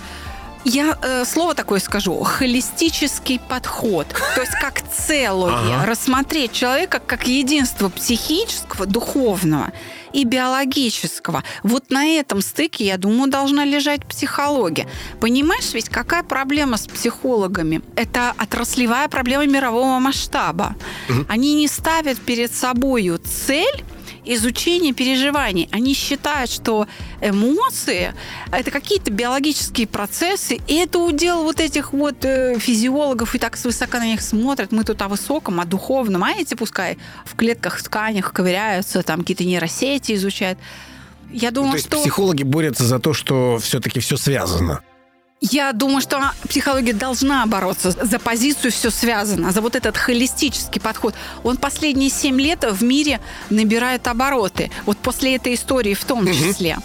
я 0.66 0.98
э, 1.00 1.24
слово 1.24 1.54
такое 1.54 1.78
скажу. 1.78 2.22
Холистический 2.22 3.38
подход. 3.38 4.08
То 4.34 4.40
есть 4.40 4.52
как 4.60 4.82
целое. 4.90 5.54
Ага. 5.54 5.86
Рассмотреть 5.86 6.52
человека 6.52 6.98
как 6.98 7.28
единство 7.28 7.88
психического, 7.88 8.86
духовного 8.86 9.72
и 10.12 10.24
биологического. 10.24 11.44
Вот 11.62 11.90
на 11.90 12.06
этом 12.06 12.40
стыке, 12.40 12.84
я 12.84 12.98
думаю, 12.98 13.30
должна 13.30 13.64
лежать 13.64 14.04
психология. 14.06 14.88
Понимаешь, 15.20 15.72
ведь 15.72 15.88
какая 15.88 16.24
проблема 16.24 16.78
с 16.78 16.86
психологами? 16.88 17.80
Это 17.94 18.32
отраслевая 18.36 19.08
проблема 19.08 19.46
мирового 19.46 20.00
масштаба. 20.00 20.74
Угу. 21.08 21.26
Они 21.28 21.54
не 21.54 21.68
ставят 21.68 22.18
перед 22.18 22.52
собой 22.52 23.08
цель 23.18 23.84
изучение 24.26 24.92
переживаний. 24.92 25.68
Они 25.72 25.94
считают, 25.94 26.50
что 26.50 26.86
эмоции– 27.20 28.12
это 28.52 28.70
какие-то 28.70 29.10
биологические 29.10 29.86
процессы, 29.86 30.58
и 30.66 30.74
это 30.74 30.98
удел 30.98 31.42
вот 31.42 31.60
этих 31.60 31.92
вот 31.92 32.24
э, 32.24 32.58
физиологов, 32.58 33.34
и 33.34 33.38
так 33.38 33.56
свысока 33.56 33.98
на 33.98 34.06
них 34.06 34.20
смотрят. 34.20 34.72
Мы 34.72 34.84
тут 34.84 35.00
о 35.02 35.08
высоком, 35.08 35.60
о 35.60 35.64
духовном, 35.64 36.24
а 36.24 36.32
эти 36.32 36.54
пускай 36.54 36.98
в 37.24 37.36
клетках, 37.36 37.78
в 37.78 37.82
тканях 37.82 38.32
ковыряются, 38.32 39.02
там 39.02 39.20
какие-то 39.20 39.44
нейросети 39.44 40.14
изучают. 40.14 40.58
Я 41.30 41.50
думаю, 41.50 41.72
ну, 41.72 41.78
что... 41.78 42.00
психологи 42.00 42.42
борются 42.42 42.84
за 42.84 42.98
то, 42.98 43.12
что 43.12 43.58
все-таки 43.58 44.00
все 44.00 44.16
связано. 44.16 44.82
Я 45.40 45.72
думаю, 45.72 46.00
что 46.00 46.32
психология 46.48 46.94
должна 46.94 47.44
бороться 47.46 47.90
за 47.90 48.18
позицию 48.18 48.72
«все 48.72 48.90
связано», 48.90 49.52
за 49.52 49.60
вот 49.60 49.76
этот 49.76 49.96
холистический 49.96 50.80
подход. 50.80 51.14
Он 51.44 51.58
последние 51.58 52.08
семь 52.08 52.40
лет 52.40 52.64
в 52.64 52.82
мире 52.82 53.20
набирает 53.50 54.08
обороты. 54.08 54.70
Вот 54.86 54.96
после 54.96 55.36
этой 55.36 55.54
истории 55.54 55.92
в 55.92 56.04
том 56.04 56.26
числе. 56.26 56.78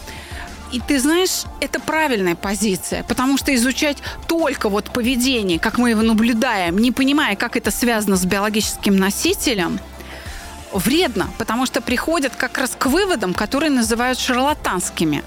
И 0.74 0.80
ты 0.80 1.00
знаешь, 1.00 1.44
это 1.60 1.80
правильная 1.80 2.36
позиция, 2.36 3.04
потому 3.04 3.38
что 3.38 3.54
изучать 3.56 3.98
только 4.28 4.70
вот 4.70 4.86
поведение, 4.92 5.60
как 5.60 5.78
мы 5.78 5.90
его 5.90 6.02
наблюдаем, 6.02 6.78
не 6.78 6.92
понимая, 6.92 7.36
как 7.36 7.58
это 7.58 7.72
связано 7.72 8.16
с 8.16 8.26
биологическим 8.26 8.96
носителем, 8.96 9.80
вредно, 10.72 11.30
потому 11.38 11.66
что 11.66 11.82
приходят 11.82 12.34
как 12.36 12.58
раз 12.58 12.72
к 12.78 12.86
выводам, 12.86 13.34
которые 13.34 13.70
называют 13.70 14.20
шарлатанскими. 14.20 15.24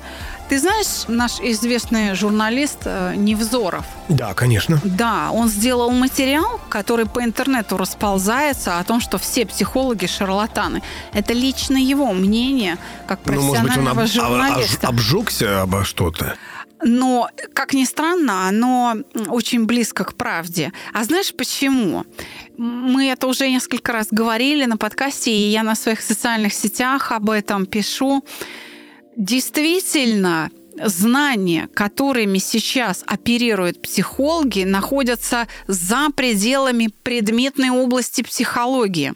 Ты 0.49 0.59
знаешь, 0.59 1.09
наш 1.09 1.41
известный 1.41 2.15
журналист 2.15 2.81
э, 2.85 3.15
Невзоров? 3.17 3.85
Да, 4.09 4.35
конечно. 4.35 4.81
Да, 4.85 5.31
он 5.33 5.49
сделал 5.49 5.91
материал, 5.91 6.61
который 6.69 7.07
по 7.07 7.23
интернету 7.23 7.77
расползается 7.77 8.79
о 8.79 8.85
том, 8.85 9.01
что 9.01 9.17
все 9.19 9.47
психологи 9.47 10.07
шарлатаны. 10.07 10.83
Это 11.15 11.33
лично 11.33 11.79
его 11.79 12.13
мнение, 12.13 12.77
как 13.07 13.21
профессионального 13.21 13.79
ну, 13.79 13.95
может 13.95 14.15
быть, 14.15 14.23
он 14.23 14.27
об, 14.27 14.31
журналиста. 14.31 14.89
обжегся 14.89 15.63
обо 15.63 15.85
что-то. 15.85 16.37
Но, 16.83 17.29
как 17.55 17.73
ни 17.73 17.85
странно, 17.85 18.47
оно 18.47 18.97
очень 19.29 19.65
близко 19.65 20.05
к 20.05 20.15
правде. 20.15 20.73
А 20.93 21.05
знаешь 21.05 21.33
почему? 21.35 22.05
Мы 22.59 23.09
это 23.09 23.27
уже 23.27 23.49
несколько 23.49 23.93
раз 23.93 24.09
говорили 24.11 24.67
на 24.67 24.77
подкасте, 24.77 25.31
и 25.31 25.51
я 25.51 25.63
на 25.63 25.75
своих 25.75 26.03
социальных 26.03 26.53
сетях 26.53 27.13
об 27.13 27.31
этом 27.31 27.65
пишу. 27.65 28.23
Действительно, 29.17 30.51
знания, 30.83 31.69
которыми 31.75 32.39
сейчас 32.39 33.05
оперируют 33.07 33.81
психологи, 33.81 34.65
находятся 34.65 35.47
за 35.67 36.09
пределами 36.15 36.91
предметной 37.03 37.71
области 37.71 38.23
психологии. 38.23 39.15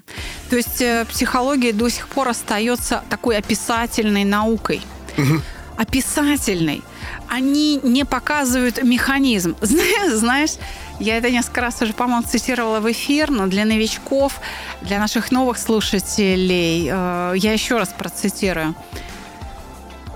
То 0.50 0.56
есть 0.56 0.80
э, 0.80 1.04
психология 1.08 1.72
до 1.72 1.88
сих 1.88 2.08
пор 2.08 2.28
остается 2.28 3.02
такой 3.10 3.36
описательной 3.36 4.24
наукой. 4.24 4.80
Угу. 5.16 5.40
Описательной. 5.76 6.82
Они 7.28 7.80
не 7.82 8.04
показывают 8.04 8.82
механизм. 8.82 9.56
Знаешь, 9.60 10.52
я 11.00 11.16
это 11.16 11.30
несколько 11.30 11.60
раз 11.60 11.80
уже, 11.82 11.92
по-моему, 11.92 12.26
цитировала 12.26 12.80
в 12.80 12.90
эфир, 12.90 13.30
но 13.30 13.46
для 13.46 13.64
новичков, 13.64 14.40
для 14.82 14.98
наших 14.98 15.30
новых 15.30 15.58
слушателей, 15.58 16.88
э, 16.90 17.32
я 17.36 17.52
еще 17.52 17.78
раз 17.78 17.88
процитирую. 17.96 18.74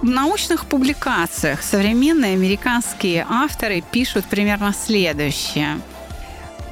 В 0.02 0.09
научных 0.09 0.66
публикациях 0.66 1.62
современные 1.62 2.32
американские 2.32 3.25
авторы 3.28 3.85
пишут 3.92 4.25
примерно 4.25 4.75
следующее. 4.75 5.78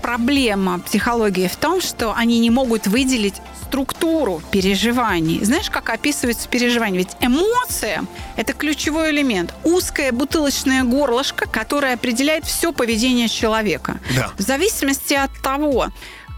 Проблема 0.02 0.80
психологии 0.80 1.46
в 1.46 1.54
том, 1.54 1.80
что 1.80 2.12
они 2.12 2.40
не 2.40 2.50
могут 2.50 2.88
выделить 2.88 3.36
структуру 3.62 4.42
переживаний. 4.50 5.44
Знаешь, 5.44 5.70
как 5.70 5.90
описывается 5.90 6.48
переживание? 6.48 7.04
Ведь 7.04 7.16
эмоция– 7.20 8.04
это 8.36 8.52
ключевой 8.52 9.12
элемент. 9.12 9.54
Узкое 9.62 10.10
бутылочное 10.10 10.82
горлышко, 10.82 11.46
которое 11.46 11.94
определяет 11.94 12.46
все 12.46 12.72
поведение 12.72 13.28
человека. 13.28 14.00
Да. 14.16 14.32
В 14.36 14.42
зависимости 14.42 15.14
от 15.14 15.30
того, 15.40 15.90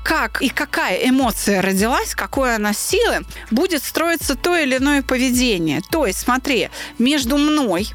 как 0.04 0.42
и 0.42 0.48
какая 0.48 1.08
эмоция 1.08 1.62
родилась, 1.62 2.14
какой 2.14 2.54
она 2.54 2.72
силы, 2.72 3.24
будет 3.50 3.82
строиться 3.82 4.34
то 4.34 4.56
или 4.56 4.76
иное 4.76 5.02
поведение. 5.02 5.80
То 5.90 6.06
есть, 6.06 6.20
смотри, 6.20 6.70
между 6.98 7.36
мной 7.38 7.88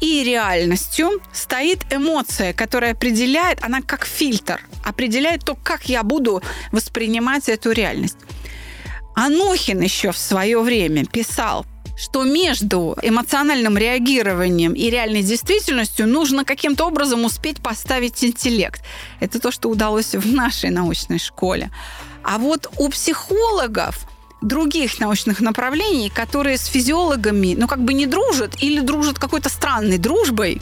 и 0.00 0.22
реальностью 0.24 1.22
стоит 1.32 1.92
эмоция, 1.92 2.52
которая 2.52 2.92
определяет, 2.92 3.62
она 3.62 3.80
как 3.80 4.04
фильтр, 4.04 4.60
определяет 4.84 5.44
то, 5.44 5.54
как 5.54 5.88
я 5.88 6.02
буду 6.02 6.42
воспринимать 6.72 7.48
эту 7.48 7.72
реальность. 7.72 8.18
Анохин 9.14 9.80
еще 9.80 10.10
в 10.10 10.18
свое 10.18 10.60
время 10.60 11.06
писал, 11.06 11.64
что 11.96 12.24
между 12.24 12.96
эмоциональным 13.02 13.78
реагированием 13.78 14.72
и 14.72 14.90
реальной 14.90 15.22
действительностью 15.22 16.06
нужно 16.06 16.44
каким-то 16.44 16.86
образом 16.86 17.24
успеть 17.24 17.62
поставить 17.62 18.24
интеллект. 18.24 18.82
Это 19.20 19.38
то, 19.38 19.50
что 19.50 19.68
удалось 19.68 20.14
в 20.14 20.32
нашей 20.32 20.70
научной 20.70 21.18
школе. 21.18 21.70
А 22.22 22.38
вот 22.38 22.68
у 22.78 22.88
психологов 22.88 24.06
других 24.40 25.00
научных 25.00 25.40
направлений, 25.40 26.10
которые 26.10 26.58
с 26.58 26.66
физиологами, 26.66 27.54
ну, 27.58 27.66
как 27.66 27.82
бы 27.82 27.94
не 27.94 28.06
дружат 28.06 28.62
или 28.62 28.80
дружат 28.80 29.18
какой-то 29.18 29.48
странной 29.48 29.98
дружбой, 29.98 30.60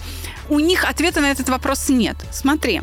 у 0.48 0.60
них 0.60 0.84
ответа 0.84 1.20
на 1.20 1.30
этот 1.30 1.48
вопрос 1.48 1.88
нет. 1.88 2.16
Смотри, 2.32 2.82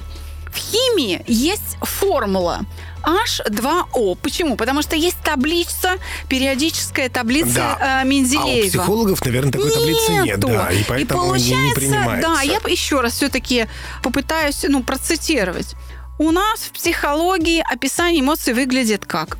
в 0.51 0.57
химии 0.57 1.23
есть 1.27 1.77
формула 1.81 2.61
H2O. 3.03 4.17
Почему? 4.21 4.55
Потому 4.55 4.81
что 4.81 4.95
есть 4.95 5.17
таблица, 5.23 5.97
периодическая 6.27 7.09
таблица 7.09 7.77
да. 7.79 8.01
э, 8.03 8.07
Менделеева. 8.07 8.63
А 8.63 8.65
у 8.65 8.69
психологов, 8.69 9.25
наверное, 9.25 9.51
такой 9.51 9.67
Нету. 9.67 9.79
таблицы 9.79 10.11
нет. 10.11 10.39
Да, 10.39 10.71
и 10.71 10.83
поэтому 10.83 11.35
и 11.35 11.41
не 11.41 11.73
принимается. 11.73 12.29
Да, 12.29 12.41
я 12.41 12.59
еще 12.67 13.01
раз 13.01 13.13
все-таки 13.13 13.67
попытаюсь 14.03 14.65
ну, 14.67 14.83
процитировать. 14.83 15.75
У 16.17 16.31
нас 16.31 16.59
в 16.59 16.71
психологии 16.71 17.63
описание 17.71 18.21
эмоций 18.21 18.53
выглядит 18.53 19.05
как? 19.05 19.37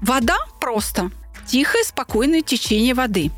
Вода 0.00 0.38
просто. 0.60 1.10
Тихое, 1.46 1.84
спокойное 1.84 2.40
течение 2.42 2.94
воды. 2.94 3.30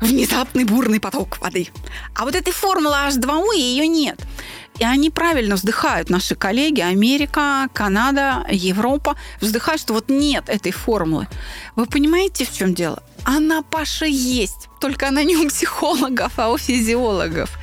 Внезапный 0.00 0.64
бурный 0.64 0.98
поток 0.98 1.38
воды. 1.40 1.68
А 2.14 2.24
вот 2.24 2.34
этой 2.34 2.52
формулы 2.52 2.96
H2O 3.08 3.54
ее 3.56 3.86
нет. 3.86 4.18
И 4.80 4.84
они 4.84 5.10
правильно 5.10 5.56
вздыхают, 5.56 6.08
наши 6.08 6.34
коллеги, 6.34 6.80
Америка, 6.80 7.68
Канада, 7.74 8.46
Европа, 8.50 9.14
вздыхают, 9.38 9.82
что 9.82 9.92
вот 9.92 10.08
нет 10.08 10.48
этой 10.48 10.72
формулы. 10.72 11.28
Вы 11.76 11.84
понимаете, 11.84 12.46
в 12.46 12.52
чем 12.52 12.72
дело? 12.72 13.02
Она, 13.24 13.60
Паша, 13.62 14.06
есть, 14.06 14.68
только 14.80 15.08
она 15.08 15.22
не 15.22 15.36
у 15.36 15.48
психологов, 15.48 16.32
а 16.38 16.48
у 16.48 16.56
физиологов. 16.56 17.58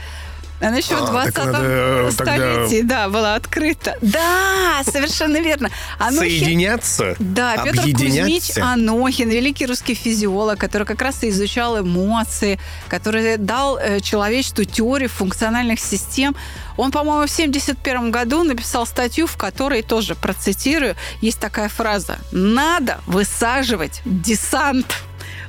Она 0.60 0.78
еще 0.78 0.96
а, 0.96 1.06
в 1.06 1.12
20 1.12 1.38
надо, 1.38 2.12
столетии, 2.12 2.80
тогда... 2.80 3.06
да, 3.06 3.10
была 3.10 3.36
открыта. 3.36 3.96
Да, 4.02 4.82
совершенно 4.84 5.38
верно. 5.38 5.70
Анохин, 6.00 6.40
Соединяться? 6.40 7.16
Да, 7.20 7.64
Петр 7.64 7.82
Кузьмич 7.82 8.58
Анохин, 8.58 9.30
великий 9.30 9.68
русский 9.68 9.94
физиолог, 9.94 10.60
который 10.60 10.86
как 10.86 11.02
раз 11.02 11.24
и 11.24 11.30
изучал 11.30 11.80
эмоции, 11.80 12.60
который 12.88 13.38
дал 13.38 13.78
э, 13.78 14.00
человечеству 14.00 14.64
теорию 14.64 15.10
функциональных 15.10 15.80
систем. 15.80 16.36
Он, 16.76 16.92
по-моему, 16.92 17.28
в 17.28 17.32
1971 17.32 18.12
году 18.12 18.44
написал 18.44 18.86
статью, 18.86 19.28
в 19.28 19.38
которой, 19.38 19.84
тоже 19.84 20.16
процитирую, 20.16 20.96
есть 21.22 21.40
такая 21.40 21.70
фраза 21.70 22.18
«Надо 22.32 23.00
высаживать 23.06 24.02
десант». 24.06 24.96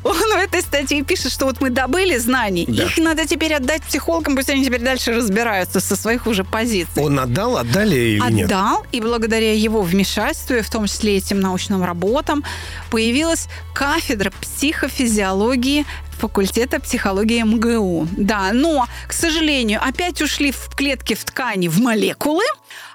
Он 0.05 0.17
в 0.17 0.37
этой 0.37 0.63
статье 0.63 1.03
пишет, 1.03 1.33
что 1.33 1.47
вот 1.47 1.61
мы 1.61 1.71
добыли 1.71 2.17
знаний, 2.19 2.65
да. 2.69 2.85
их 2.85 2.99
надо 2.99 3.27
теперь 3.27 3.55
отдать 3.55 3.83
психологам, 3.83 4.37
пусть 4.37 4.51
они 4.51 4.65
теперь 4.65 4.81
дальше 4.81 5.13
разбираются 5.13 5.81
со 5.81 5.97
своих 5.97 6.27
уже 6.27 6.45
позиций. 6.45 7.03
Он 7.03 7.19
отдал, 7.19 7.57
отдали 7.57 7.97
или 7.97 8.19
отдал, 8.19 8.31
нет? 8.31 8.47
Отдал, 8.47 8.87
и 8.93 9.01
благодаря 9.01 9.55
его 9.55 9.83
вмешательству, 9.83 10.63
в 10.63 10.71
том 10.71 10.87
числе 10.87 11.17
этим 11.17 11.41
научным 11.41 11.85
работам, 11.85 12.45
появилась 12.91 13.49
кафедра 13.75 14.33
психофизиологии 14.41 15.85
факультета 16.19 16.81
психологии 16.81 17.43
МГУ. 17.43 18.09
Да, 18.17 18.51
но, 18.53 18.87
к 19.07 19.13
сожалению, 19.13 19.81
опять 19.83 20.21
ушли 20.21 20.51
в 20.51 20.69
клетки 20.75 21.15
в 21.15 21.25
ткани 21.25 21.69
в 21.69 21.81
молекулы, 21.81 22.45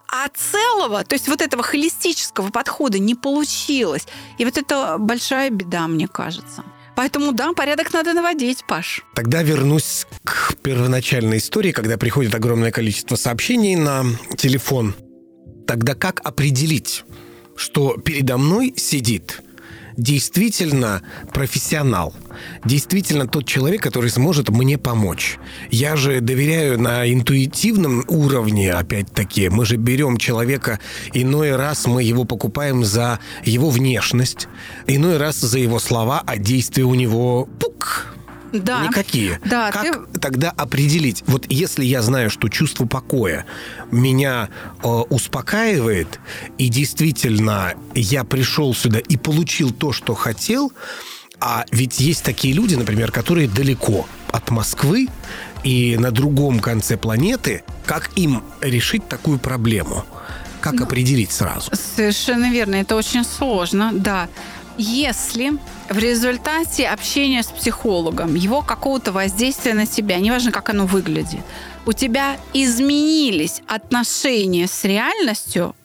а 0.07 0.27
целого, 0.29 1.03
то 1.03 1.13
есть 1.13 1.27
вот 1.27 1.41
этого 1.41 1.63
холистического 1.63 2.49
подхода 2.49 2.99
не 2.99 3.15
получилось. 3.15 4.05
И 4.37 4.45
вот 4.45 4.57
это 4.57 4.97
большая 4.99 5.49
беда, 5.49 5.87
мне 5.87 6.07
кажется. 6.07 6.63
Поэтому, 7.03 7.33
да, 7.33 7.51
порядок 7.51 7.91
надо 7.91 8.13
наводить, 8.13 8.63
Паш. 8.65 9.01
Тогда 9.13 9.43
вернусь 9.43 10.07
к 10.23 10.55
первоначальной 10.63 11.39
истории, 11.39 11.73
когда 11.73 11.97
приходит 11.97 12.33
огромное 12.33 12.71
количество 12.71 13.17
сообщений 13.17 13.75
на 13.75 14.05
телефон. 14.37 14.95
Тогда 15.67 15.95
как 15.95 16.21
определить, 16.23 17.03
что 17.57 17.97
передо 17.97 18.37
мной 18.37 18.73
сидит 18.77 19.41
действительно 19.97 21.01
профессионал, 21.33 22.13
действительно 22.65 23.27
тот 23.27 23.45
человек, 23.45 23.81
который 23.81 24.09
сможет 24.09 24.49
мне 24.49 24.77
помочь. 24.77 25.37
Я 25.69 25.95
же 25.95 26.21
доверяю 26.21 26.79
на 26.79 27.11
интуитивном 27.11 28.03
уровне, 28.07 28.71
опять-таки, 28.71 29.49
мы 29.49 29.65
же 29.65 29.77
берем 29.77 30.17
человека, 30.17 30.79
иной 31.13 31.55
раз 31.55 31.85
мы 31.87 32.03
его 32.03 32.25
покупаем 32.25 32.83
за 32.83 33.19
его 33.43 33.69
внешность, 33.69 34.47
иной 34.87 35.17
раз 35.17 35.39
за 35.39 35.59
его 35.59 35.79
слова, 35.79 36.23
а 36.25 36.37
действия 36.37 36.83
у 36.83 36.95
него 36.95 37.47
пук, 37.59 38.13
да. 38.53 38.85
Никакие. 38.87 39.39
Да, 39.45 39.71
как 39.71 40.11
ты... 40.11 40.19
тогда 40.19 40.51
определить? 40.51 41.23
Вот 41.27 41.45
если 41.49 41.83
я 41.83 42.01
знаю, 42.01 42.29
что 42.29 42.49
чувство 42.49 42.85
покоя 42.85 43.45
меня 43.91 44.49
э, 44.83 44.87
успокаивает, 44.87 46.19
и 46.57 46.69
действительно 46.69 47.73
я 47.95 48.23
пришел 48.23 48.73
сюда 48.73 48.99
и 48.99 49.17
получил 49.17 49.71
то, 49.71 49.91
что 49.91 50.13
хотел, 50.13 50.71
а 51.39 51.65
ведь 51.71 51.99
есть 51.99 52.23
такие 52.23 52.53
люди, 52.53 52.75
например, 52.75 53.11
которые 53.11 53.49
далеко 53.49 54.07
от 54.31 54.49
Москвы 54.49 55.09
и 55.63 55.97
на 55.97 56.11
другом 56.11 56.59
конце 56.59 56.95
планеты, 56.95 57.63
как 57.85 58.11
им 58.15 58.43
решить 58.61 59.07
такую 59.07 59.39
проблему? 59.39 60.05
Как 60.61 60.75
ну, 60.75 60.83
определить 60.85 61.31
сразу? 61.31 61.69
Совершенно 61.73 62.49
верно, 62.49 62.75
это 62.75 62.95
очень 62.95 63.25
сложно, 63.25 63.91
да. 63.93 64.29
Если 64.77 65.53
в 65.89 65.97
результате 65.97 66.87
общения 66.87 67.43
с 67.43 67.47
психологом, 67.47 68.35
его 68.35 68.61
какого-то 68.61 69.11
воздействия 69.11 69.73
на 69.73 69.85
тебя, 69.85 70.17
неважно, 70.17 70.51
как 70.51 70.69
оно 70.69 70.85
выглядит, 70.85 71.41
у 71.85 71.93
тебя 71.93 72.37
изменились 72.53 73.61
отношения 73.67 74.67
с 74.67 74.83
реальностью, 74.83 75.75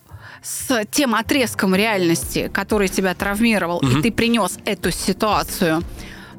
с 0.41 0.85
тем 0.91 1.15
отрезком 1.15 1.75
реальности, 1.75 2.49
который 2.53 2.87
тебя 2.87 3.13
травмировал, 3.13 3.77
угу. 3.77 3.87
и 3.87 4.01
ты 4.01 4.11
принес 4.11 4.57
эту 4.65 4.91
ситуацию 4.91 5.83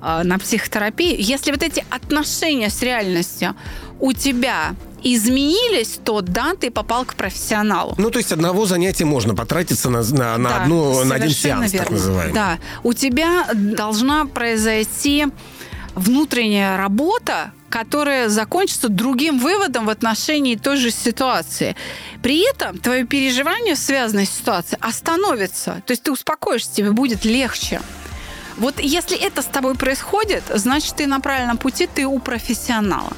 э, 0.02 0.22
на 0.24 0.38
психотерапию, 0.38 1.16
если 1.20 1.50
вот 1.50 1.62
эти 1.62 1.84
отношения 1.90 2.70
с 2.70 2.82
реальностью 2.82 3.54
у 4.00 4.12
тебя 4.12 4.74
изменились, 5.02 5.98
то 6.04 6.20
да, 6.20 6.54
ты 6.58 6.70
попал 6.70 7.04
к 7.04 7.14
профессионалу. 7.14 7.94
Ну, 7.98 8.10
то 8.10 8.18
есть 8.18 8.32
одного 8.32 8.66
занятия 8.66 9.04
можно 9.04 9.34
потратиться 9.34 9.90
на, 9.90 10.02
на, 10.02 10.38
на, 10.38 10.48
да, 10.48 10.62
одну, 10.62 11.04
на 11.04 11.14
один 11.14 11.30
сеанс, 11.30 11.72
верно. 11.72 11.78
так 11.78 11.90
называемый. 11.90 12.34
Да. 12.34 12.58
У 12.82 12.92
тебя 12.92 13.46
должна 13.54 14.26
произойти 14.26 15.26
внутренняя 15.94 16.76
работа, 16.76 17.52
которая 17.68 18.28
закончится 18.28 18.88
другим 18.88 19.38
выводом 19.38 19.86
в 19.86 19.90
отношении 19.90 20.56
той 20.56 20.76
же 20.76 20.90
ситуации. 20.90 21.76
При 22.22 22.48
этом 22.50 22.78
твое 22.78 23.04
переживание, 23.04 23.76
связанное 23.76 24.26
с 24.26 24.30
ситуацией, 24.30 24.78
остановится. 24.80 25.82
То 25.86 25.92
есть 25.92 26.02
ты 26.02 26.12
успокоишься, 26.12 26.74
тебе 26.74 26.90
будет 26.90 27.24
легче. 27.24 27.80
Вот 28.58 28.80
если 28.80 29.16
это 29.16 29.40
с 29.40 29.46
тобой 29.46 29.74
происходит, 29.74 30.42
значит, 30.54 30.96
ты 30.96 31.06
на 31.06 31.20
правильном 31.20 31.56
пути, 31.56 31.86
ты 31.86 32.06
у 32.06 32.18
профессионала. 32.18 33.12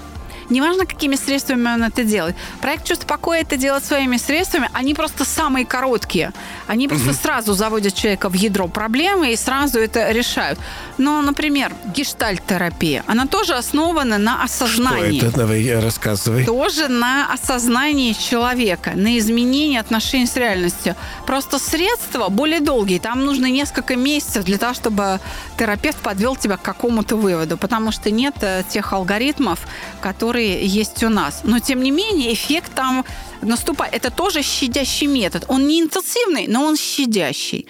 Неважно, 0.50 0.86
какими 0.86 1.16
средствами 1.16 1.68
он 1.74 1.82
это 1.82 2.04
делает. 2.04 2.36
Проект 2.60 2.84
«Чувство 2.84 3.06
покоя» 3.06 3.42
это 3.42 3.56
делать 3.56 3.84
своими 3.84 4.16
средствами. 4.16 4.68
Они 4.72 4.94
просто 4.94 5.24
самые 5.24 5.66
короткие. 5.66 6.32
Они 6.66 6.88
просто 6.88 7.10
угу. 7.10 7.16
сразу 7.16 7.54
заводят 7.54 7.94
человека 7.94 8.28
в 8.28 8.34
ядро 8.34 8.68
проблемы 8.68 9.32
и 9.32 9.36
сразу 9.36 9.78
это 9.78 10.10
решают. 10.10 10.58
Но, 10.98 11.22
например, 11.22 11.72
гештальт-терапия, 11.94 13.04
она 13.06 13.26
тоже 13.26 13.54
основана 13.54 14.18
на 14.18 14.42
осознании. 14.42 15.18
Что 15.18 15.26
это? 15.26 15.36
Давай 15.38 15.80
рассказывай. 15.80 16.44
Тоже 16.44 16.88
на 16.88 17.32
осознании 17.32 18.12
человека, 18.12 18.92
на 18.94 19.18
изменении 19.18 19.78
отношений 19.78 20.26
с 20.26 20.36
реальностью. 20.36 20.96
Просто 21.26 21.58
средства 21.58 22.28
более 22.28 22.60
долгие. 22.60 22.98
Там 22.98 23.24
нужно 23.24 23.46
несколько 23.46 23.96
месяцев 23.96 24.44
для 24.44 24.58
того, 24.58 24.74
чтобы 24.74 25.20
терапевт 25.58 25.98
подвел 25.98 26.36
тебя 26.36 26.56
к 26.56 26.62
какому-то 26.62 27.16
выводу, 27.16 27.56
потому 27.56 27.92
что 27.92 28.10
нет 28.10 28.34
э, 28.40 28.62
тех 28.68 28.92
алгоритмов, 28.92 29.60
которые 30.00 30.31
которые 30.32 30.66
есть 30.66 31.02
у 31.02 31.10
нас. 31.10 31.42
Но, 31.44 31.58
тем 31.58 31.82
не 31.82 31.90
менее, 31.90 32.32
эффект 32.32 32.72
там 32.74 33.04
наступает. 33.42 33.94
Это 33.94 34.10
тоже 34.10 34.42
щадящий 34.42 35.06
метод. 35.06 35.44
Он 35.48 35.66
не 35.66 35.78
интенсивный, 35.78 36.46
но 36.48 36.64
он 36.64 36.76
щадящий. 36.76 37.66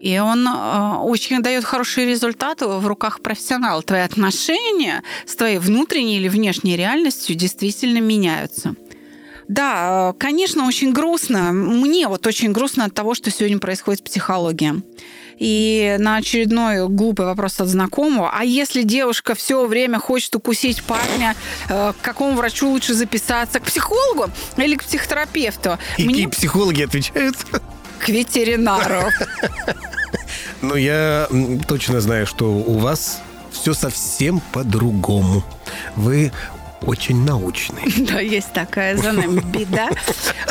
И 0.00 0.20
он 0.20 0.46
э, 0.46 0.98
очень 1.00 1.42
дает 1.42 1.64
хорошие 1.64 2.06
результаты 2.06 2.66
в 2.66 2.86
руках 2.86 3.20
профессионала. 3.20 3.82
Твои 3.82 4.02
отношения 4.02 5.02
с 5.26 5.34
твоей 5.34 5.58
внутренней 5.58 6.18
или 6.18 6.28
внешней 6.28 6.76
реальностью 6.76 7.34
действительно 7.34 7.98
меняются. 7.98 8.76
Да, 9.48 10.10
э, 10.10 10.18
конечно, 10.20 10.68
очень 10.68 10.92
грустно. 10.92 11.52
Мне 11.52 12.06
вот 12.06 12.24
очень 12.28 12.52
грустно 12.52 12.84
от 12.84 12.94
того, 12.94 13.14
что 13.14 13.32
сегодня 13.32 13.58
происходит 13.58 13.98
с 13.98 14.02
психологией. 14.02 14.82
И 15.42 15.96
на 15.98 16.18
очередной 16.18 16.88
глупый 16.88 17.26
вопрос 17.26 17.58
от 17.60 17.66
знакомого, 17.66 18.30
а 18.32 18.44
если 18.44 18.84
девушка 18.84 19.34
все 19.34 19.66
время 19.66 19.98
хочет 19.98 20.36
укусить 20.36 20.84
парня, 20.84 21.34
э, 21.68 21.92
к 22.00 22.04
какому 22.04 22.36
врачу 22.36 22.70
лучше 22.70 22.94
записаться? 22.94 23.58
К 23.58 23.64
психологу 23.64 24.30
или 24.56 24.76
к 24.76 24.84
психотерапевту? 24.84 25.78
И 25.98 26.04
Мне... 26.04 26.28
психологи 26.28 26.82
отвечают? 26.82 27.34
К 27.98 28.08
ветеринару. 28.08 29.02
Ну, 30.60 30.76
я 30.76 31.26
точно 31.66 32.00
знаю, 32.00 32.24
что 32.24 32.52
у 32.52 32.78
вас 32.78 33.20
все 33.50 33.74
совсем 33.74 34.40
по-другому. 34.52 35.42
Вы 35.96 36.30
очень 36.82 37.24
научный. 37.24 37.82
Да, 38.12 38.20
есть 38.20 38.52
такая 38.52 38.96
за 38.96 39.12
нами 39.12 39.40
беда. 39.40 39.90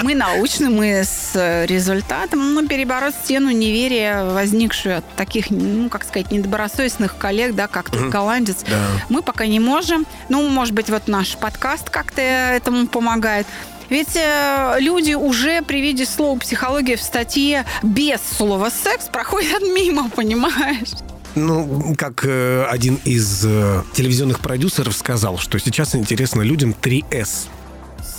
Мы 0.03 0.15
научны, 0.15 0.69
мы 0.69 1.03
с 1.03 1.65
результатом, 1.67 2.53
но 2.53 2.65
перебороть 2.65 3.13
стену 3.15 3.51
неверия, 3.51 4.23
возникшую 4.23 4.99
от 4.99 5.15
таких, 5.15 5.49
ну, 5.49 5.89
как 5.89 6.03
сказать, 6.03 6.31
недобросовестных 6.31 7.17
коллег, 7.17 7.55
да, 7.55 7.67
как 7.67 7.89
mm 7.89 8.09
голландец, 8.09 8.63
да. 8.69 8.77
мы 9.09 9.21
пока 9.21 9.45
не 9.45 9.59
можем. 9.59 10.05
Ну, 10.29 10.47
может 10.49 10.73
быть, 10.73 10.89
вот 10.89 11.07
наш 11.07 11.37
подкаст 11.37 11.89
как-то 11.89 12.21
этому 12.21 12.87
помогает. 12.87 13.45
Ведь 13.91 14.15
э, 14.15 14.77
люди 14.79 15.13
уже 15.13 15.61
при 15.61 15.81
виде 15.81 16.05
слова 16.05 16.39
психология 16.39 16.95
в 16.95 17.01
статье 17.01 17.65
без 17.83 18.21
слова 18.21 18.69
секс 18.69 19.09
проходят 19.09 19.61
мимо, 19.61 20.09
понимаешь? 20.15 20.93
Ну, 21.35 21.95
как 21.97 22.25
э, 22.25 22.65
один 22.65 22.99
из 23.05 23.45
э, 23.45 23.83
телевизионных 23.93 24.39
продюсеров 24.39 24.93
сказал, 24.93 25.37
что 25.37 25.59
сейчас 25.59 25.95
интересно 25.95 26.41
людям 26.41 26.75
3С. 26.79 27.47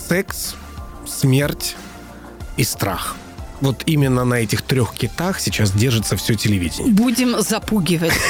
Секс, 0.09 0.55
смерть 1.07 1.77
и 2.57 2.64
страх. 2.64 3.16
Вот 3.62 3.85
именно 3.87 4.25
на 4.25 4.35
этих 4.35 4.62
трех 4.62 4.92
китах 4.92 5.40
сейчас 5.40 5.70
держится 5.70 6.16
все 6.16 6.35
телевидение. 6.35 6.92
Будем 6.92 7.40
запугивать. 7.40 8.12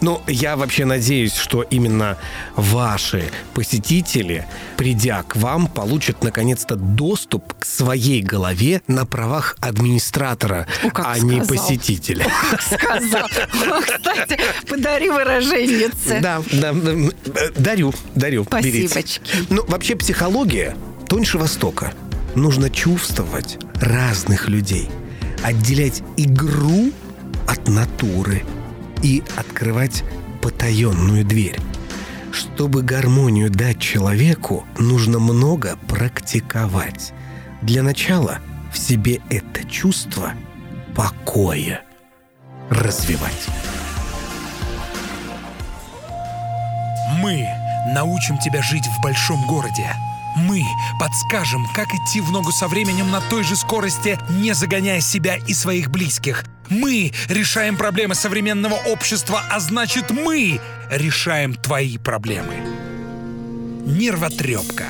Ну, 0.00 0.20
я 0.26 0.56
вообще 0.56 0.84
надеюсь, 0.84 1.34
что 1.34 1.62
именно 1.62 2.18
ваши 2.56 3.30
посетители, 3.54 4.46
придя 4.76 5.22
к 5.22 5.36
вам, 5.36 5.66
получат 5.66 6.22
наконец-то 6.22 6.76
доступ 6.76 7.54
к 7.54 7.64
своей 7.64 8.20
голове 8.20 8.82
на 8.86 9.06
правах 9.06 9.56
администратора, 9.60 10.66
О, 10.82 10.88
а 10.94 11.14
сказал. 11.14 11.30
не 11.30 11.40
посетителя. 11.42 12.26
Как 12.50 12.62
сказал. 12.62 13.28
Кстати, 13.28 14.40
подари 14.68 15.10
выраженнице. 15.10 16.20
Да, 16.20 16.42
да, 16.52 16.74
дарю, 17.56 17.94
дарю. 18.14 18.44
Спасибо. 18.44 19.00
Ну, 19.48 19.64
вообще 19.68 19.96
психология 19.96 20.76
тоньше 21.08 21.38
Востока. 21.38 21.94
Нужно 22.34 22.70
чувствовать 22.70 23.58
разных 23.80 24.48
людей, 24.48 24.88
отделять 25.42 26.02
игру 26.16 26.92
от 27.46 27.68
натуры– 27.68 28.42
и 29.04 29.22
открывать 29.36 30.02
потаенную 30.40 31.24
дверь. 31.24 31.60
Чтобы 32.32 32.82
гармонию 32.82 33.50
дать 33.50 33.78
человеку, 33.78 34.64
нужно 34.78 35.20
много 35.20 35.78
практиковать. 35.88 37.12
Для 37.62 37.82
начала 37.82 38.38
в 38.72 38.78
себе 38.78 39.20
это 39.28 39.62
чувство 39.64 40.32
покоя 40.96 41.82
развивать. 42.70 43.46
Мы 47.20 47.46
научим 47.94 48.38
тебя 48.38 48.62
жить 48.62 48.86
в 48.86 49.02
большом 49.02 49.46
городе. 49.46 49.94
Мы 50.36 50.64
подскажем, 50.98 51.66
как 51.74 51.88
идти 51.94 52.20
в 52.20 52.30
ногу 52.30 52.50
со 52.50 52.66
временем 52.68 53.10
на 53.10 53.20
той 53.20 53.44
же 53.44 53.56
скорости, 53.56 54.18
не 54.30 54.52
загоняя 54.52 55.00
себя 55.00 55.36
и 55.36 55.54
своих 55.54 55.90
близких. 55.90 56.44
Мы 56.68 57.12
решаем 57.28 57.76
проблемы 57.76 58.14
современного 58.14 58.74
общества, 58.74 59.42
а 59.50 59.60
значит 59.60 60.10
мы 60.10 60.60
решаем 60.90 61.54
твои 61.54 61.98
проблемы. 61.98 62.54
Нервотрепка. 63.86 64.86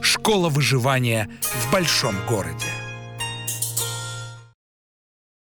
Школа 0.00 0.48
выживания 0.48 1.28
в 1.42 1.72
большом 1.72 2.14
городе. 2.26 2.66